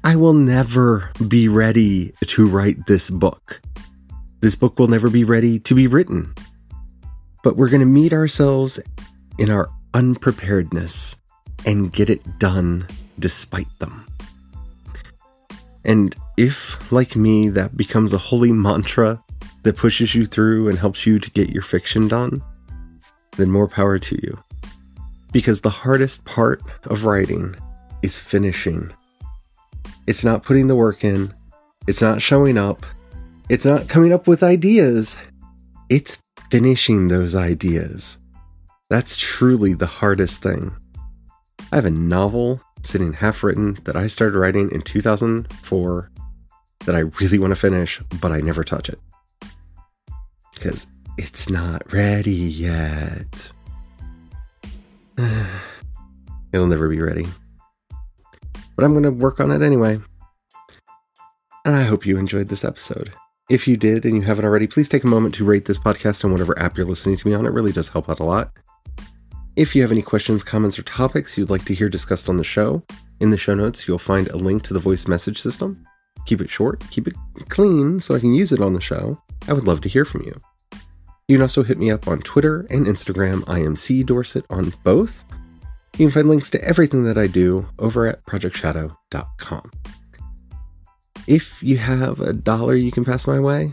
I 0.03 0.17
will 0.17 0.35
never 0.35 1.11
be 1.29 1.49
ready 1.49 2.13
to 2.27 2.47
write 2.47 2.87
this 2.87 3.09
book. 3.09 3.61
This 4.41 4.55
book 4.55 4.79
will 4.79 4.89
never 4.89 5.09
be 5.09 5.25
ready 5.25 5.59
to 5.61 5.75
be 5.75 5.87
written. 5.87 6.35
But 7.43 7.57
we're 7.57 7.71
going 7.71 7.81
to 7.81 7.87
meet 7.87 8.13
ourselves 8.13 8.79
in 9.39 9.51
our 9.51 9.69
unpreparedness 9.95 11.23
and 11.67 11.93
get 11.93 12.11
it 12.11 12.39
done 12.39 12.87
despite 13.19 13.79
them. 13.79 14.07
And 15.85 16.17
if, 16.37 16.91
like 16.91 17.15
me, 17.15 17.49
that 17.51 17.77
becomes 17.77 18.13
a 18.13 18.19
holy 18.19 18.53
mantra 18.53 19.23
that 19.63 19.77
pushes 19.77 20.15
you 20.15 20.27
through 20.27 20.69
and 20.69 20.79
helps 20.79 21.07
you 21.07 21.19
to 21.19 21.31
get 21.31 21.51
your 21.51 21.63
fiction 21.63 22.09
done, 22.09 22.43
then 23.37 23.51
more 23.51 23.69
power 23.69 23.99
to 23.99 24.17
you. 24.23 24.39
Because 25.33 25.61
the 25.61 25.71
hardest 25.71 26.25
part 26.25 26.63
of 26.85 27.05
writing 27.05 27.57
is 28.03 28.19
finishing. 28.19 28.93
It's 30.07 30.25
not 30.25 30.43
putting 30.43 30.69
the 30.69 30.77
work 30.77 31.05
in. 31.05 31.33
It's 31.87 32.03
not 32.03 32.23
showing 32.23 32.57
up. 32.57 32.85
It's 33.49 33.67
not 33.67 33.89
coming 33.89 34.13
up 34.13 34.27
with 34.27 34.43
ideas. 34.43 35.21
It's 35.89 36.19
finishing 36.51 37.09
those 37.09 37.35
ideas. 37.35 38.19
That's 38.89 39.17
truly 39.17 39.75
the 39.75 39.87
hardest 39.87 40.43
thing. 40.43 40.75
I 41.75 41.77
have 41.79 41.87
a 41.87 41.91
novel 41.91 42.61
sitting 42.83 43.15
half 43.15 43.43
written 43.43 43.81
that 43.83 43.97
I 43.97 44.07
started 44.07 44.39
writing 44.39 44.71
in 44.71 44.81
2004 44.81 46.11
that 46.85 46.95
I 46.95 47.01
really 47.01 47.37
want 47.37 47.51
to 47.51 47.57
finish, 47.57 48.01
but 48.21 48.31
I 48.31 48.41
never 48.41 48.63
touch 48.63 48.89
it. 48.89 49.01
Because 50.55 50.87
it's 51.19 51.51
not 51.51 51.93
ready 51.93 52.31
yet. 52.31 53.51
It'll 56.53 56.69
never 56.69 56.89
be 56.89 57.01
ready. 57.01 57.27
But 58.77 58.85
I'm 58.85 58.93
going 58.93 59.03
to 59.03 59.11
work 59.11 59.41
on 59.41 59.51
it 59.51 59.61
anyway. 59.61 59.99
And 61.65 61.75
I 61.75 61.83
hope 61.83 62.07
you 62.07 62.19
enjoyed 62.19 62.47
this 62.47 62.65
episode. 62.65 63.13
If 63.51 63.67
you 63.67 63.77
did 63.77 64.05
and 64.05 64.15
you 64.15 64.23
haven't 64.23 64.45
already, 64.45 64.69
please 64.69 64.89
take 64.89 65.03
a 65.03 65.09
moment 65.09 65.35
to 65.35 65.45
rate 65.45 65.65
this 65.65 65.81
podcast 65.81 66.25
on 66.25 66.31
whatever 66.31 66.57
app 66.57 66.77
you're 66.77 66.87
listening 66.87 67.17
to 67.17 67.27
me 67.27 67.35
on. 67.35 67.47
It 67.47 67.53
really 67.53 67.73
does 67.73 67.89
help 67.89 68.09
out 68.09 68.21
a 68.21 68.25
lot. 68.25 68.53
If 69.57 69.77
you 69.77 69.83
have 69.83 69.93
any 69.93 70.03
questions, 70.03 70.43
comments, 70.43 70.81
or 70.81 70.83
topics 70.83 71.39
you'd 71.39 71.49
like 71.49 71.65
to 71.67 71.75
hear 71.75 71.89
discussed 71.89 72.29
on 72.29 72.39
the 72.39 72.45
show, 72.45 72.83
in 73.21 73.31
the 73.31 73.39
show 73.39 73.55
notes 73.55 73.87
you'll 73.87 74.01
find 74.01 74.27
a 74.29 74.37
link 74.37 74.65
to 74.65 74.75
the 74.75 74.81
voice 74.81 75.07
message 75.07 75.41
system. 75.41 75.87
Keep 76.27 76.41
it 76.41 76.51
short, 76.51 76.83
keep 76.91 77.07
it 77.07 77.15
clean 77.49 78.01
so 78.01 78.17
I 78.17 78.19
can 78.19 78.35
use 78.35 78.51
it 78.51 78.61
on 78.61 78.73
the 78.73 78.81
show. 78.81 79.17
I 79.47 79.53
would 79.53 79.63
love 79.63 79.81
to 79.83 79.89
hear 79.89 80.05
from 80.05 80.23
you. 80.23 80.41
You 81.29 81.37
can 81.37 81.43
also 81.43 81.63
hit 81.63 81.79
me 81.79 81.93
up 81.93 82.09
on 82.09 82.19
Twitter 82.23 82.67
and 82.69 82.87
Instagram. 82.87 83.45
I 83.47 83.61
am 83.61 83.77
C 83.77 84.03
Dorset 84.03 84.45
on 84.51 84.73
both. 84.83 85.25
You 85.97 86.07
can 86.07 86.11
find 86.11 86.29
links 86.29 86.51
to 86.51 86.65
everything 86.65 87.05
that 87.05 87.17
I 87.17 87.29
do 87.29 87.69
over 87.79 88.09
at 88.09 88.27
projectshadow.com. 88.27 89.71
If 91.29 91.63
you 91.63 91.77
have 91.77 92.19
a 92.19 92.33
dollar 92.33 92.75
you 92.75 92.91
can 92.91 93.05
pass 93.05 93.29
my 93.29 93.39
way, 93.39 93.73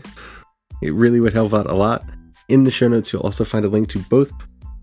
it 0.80 0.94
really 0.94 1.18
would 1.18 1.34
help 1.34 1.52
out 1.52 1.68
a 1.68 1.74
lot. 1.74 2.04
In 2.48 2.62
the 2.62 2.70
show 2.70 2.86
notes, 2.86 3.12
you'll 3.12 3.22
also 3.22 3.44
find 3.44 3.64
a 3.64 3.68
link 3.68 3.88
to 3.88 3.98
both 3.98 4.32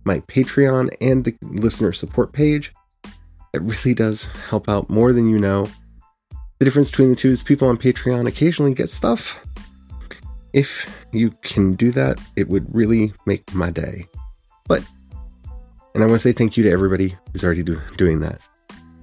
my 0.05 0.19
Patreon 0.21 0.89
and 1.01 1.25
the 1.25 1.35
listener 1.41 1.93
support 1.93 2.33
page. 2.33 2.73
It 3.53 3.62
really 3.62 3.93
does 3.93 4.25
help 4.49 4.69
out 4.69 4.89
more 4.89 5.13
than 5.13 5.29
you 5.29 5.39
know. 5.39 5.67
The 6.59 6.65
difference 6.65 6.91
between 6.91 7.09
the 7.09 7.15
two 7.15 7.29
is 7.29 7.41
people 7.41 7.67
on 7.67 7.77
Patreon 7.77 8.27
occasionally 8.27 8.73
get 8.73 8.89
stuff. 8.89 9.45
If 10.53 11.05
you 11.12 11.31
can 11.43 11.73
do 11.73 11.91
that, 11.91 12.19
it 12.35 12.49
would 12.49 12.73
really 12.73 13.13
make 13.25 13.53
my 13.53 13.71
day. 13.71 14.05
But, 14.67 14.83
and 15.95 16.03
I 16.03 16.07
want 16.07 16.15
to 16.15 16.19
say 16.19 16.31
thank 16.31 16.57
you 16.57 16.63
to 16.63 16.71
everybody 16.71 17.15
who's 17.31 17.43
already 17.43 17.63
do, 17.63 17.79
doing 17.97 18.19
that. 18.21 18.41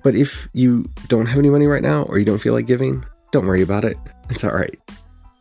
But 0.02 0.14
if 0.14 0.48
you 0.52 0.84
don't 1.08 1.26
have 1.26 1.38
any 1.38 1.50
money 1.50 1.66
right 1.66 1.82
now 1.82 2.04
or 2.04 2.18
you 2.18 2.24
don't 2.24 2.38
feel 2.38 2.52
like 2.52 2.66
giving, 2.66 3.04
don't 3.32 3.46
worry 3.46 3.62
about 3.62 3.84
it. 3.84 3.96
It's 4.30 4.44
all 4.44 4.52
right. 4.52 4.78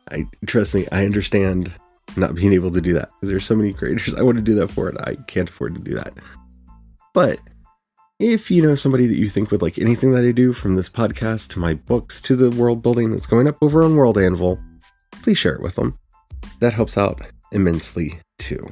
I 0.09 0.25
trust 0.45 0.73
me, 0.73 0.87
I 0.91 1.05
understand 1.05 1.71
not 2.17 2.35
being 2.35 2.53
able 2.53 2.71
to 2.71 2.81
do 2.81 2.93
that 2.93 3.09
because 3.09 3.29
there's 3.29 3.45
so 3.45 3.55
many 3.55 3.73
creators 3.73 4.13
I 4.13 4.21
want 4.21 4.37
to 4.37 4.43
do 4.43 4.55
that 4.55 4.69
for 4.69 4.89
and 4.89 4.97
I 4.99 5.15
can't 5.27 5.49
afford 5.49 5.75
to 5.75 5.81
do 5.81 5.95
that. 5.95 6.13
But 7.13 7.39
if 8.19 8.49
you 8.49 8.61
know 8.61 8.75
somebody 8.75 9.07
that 9.07 9.17
you 9.17 9.27
think 9.27 9.51
would 9.51 9.61
like 9.61 9.77
anything 9.77 10.11
that 10.13 10.23
I 10.23 10.31
do 10.31 10.53
from 10.53 10.75
this 10.75 10.89
podcast 10.89 11.49
to 11.49 11.59
my 11.59 11.73
books 11.73 12.21
to 12.21 12.35
the 12.35 12.49
world 12.49 12.81
building 12.81 13.11
that's 13.11 13.27
going 13.27 13.47
up 13.47 13.57
over 13.61 13.83
on 13.83 13.95
World 13.95 14.17
Anvil, 14.17 14.59
please 15.21 15.37
share 15.37 15.55
it 15.55 15.61
with 15.61 15.75
them. 15.75 15.97
That 16.59 16.73
helps 16.73 16.97
out 16.97 17.21
immensely 17.51 18.19
too. 18.39 18.69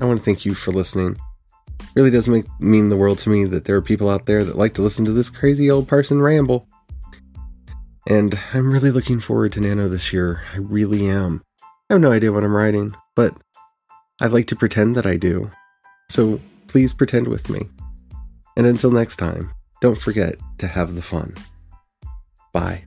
I 0.00 0.04
want 0.04 0.18
to 0.18 0.24
thank 0.24 0.44
you 0.44 0.54
for 0.54 0.70
listening. 0.70 1.16
It 1.80 1.86
really 1.96 2.10
does 2.10 2.28
make 2.28 2.44
mean 2.60 2.88
the 2.88 2.96
world 2.96 3.18
to 3.18 3.30
me 3.30 3.44
that 3.46 3.64
there 3.64 3.76
are 3.76 3.82
people 3.82 4.08
out 4.08 4.26
there 4.26 4.44
that 4.44 4.56
like 4.56 4.74
to 4.74 4.82
listen 4.82 5.04
to 5.06 5.12
this 5.12 5.30
crazy 5.30 5.70
old 5.70 5.88
person 5.88 6.22
ramble. 6.22 6.68
And 8.08 8.38
I'm 8.54 8.72
really 8.72 8.90
looking 8.90 9.20
forward 9.20 9.52
to 9.52 9.60
Nano 9.60 9.88
this 9.88 10.12
year. 10.12 10.42
I 10.54 10.58
really 10.58 11.06
am. 11.08 11.42
I 11.90 11.94
have 11.94 12.00
no 12.00 12.12
idea 12.12 12.30
what 12.30 12.44
I'm 12.44 12.54
writing, 12.54 12.92
but 13.16 13.34
I'd 14.20 14.30
like 14.30 14.46
to 14.46 14.56
pretend 14.56 14.94
that 14.94 15.06
I 15.06 15.16
do. 15.16 15.50
So 16.08 16.40
please 16.68 16.94
pretend 16.94 17.26
with 17.26 17.50
me. 17.50 17.62
And 18.56 18.64
until 18.64 18.92
next 18.92 19.16
time, 19.16 19.52
don't 19.80 19.98
forget 19.98 20.36
to 20.58 20.68
have 20.68 20.94
the 20.94 21.02
fun. 21.02 21.34
Bye. 22.52 22.84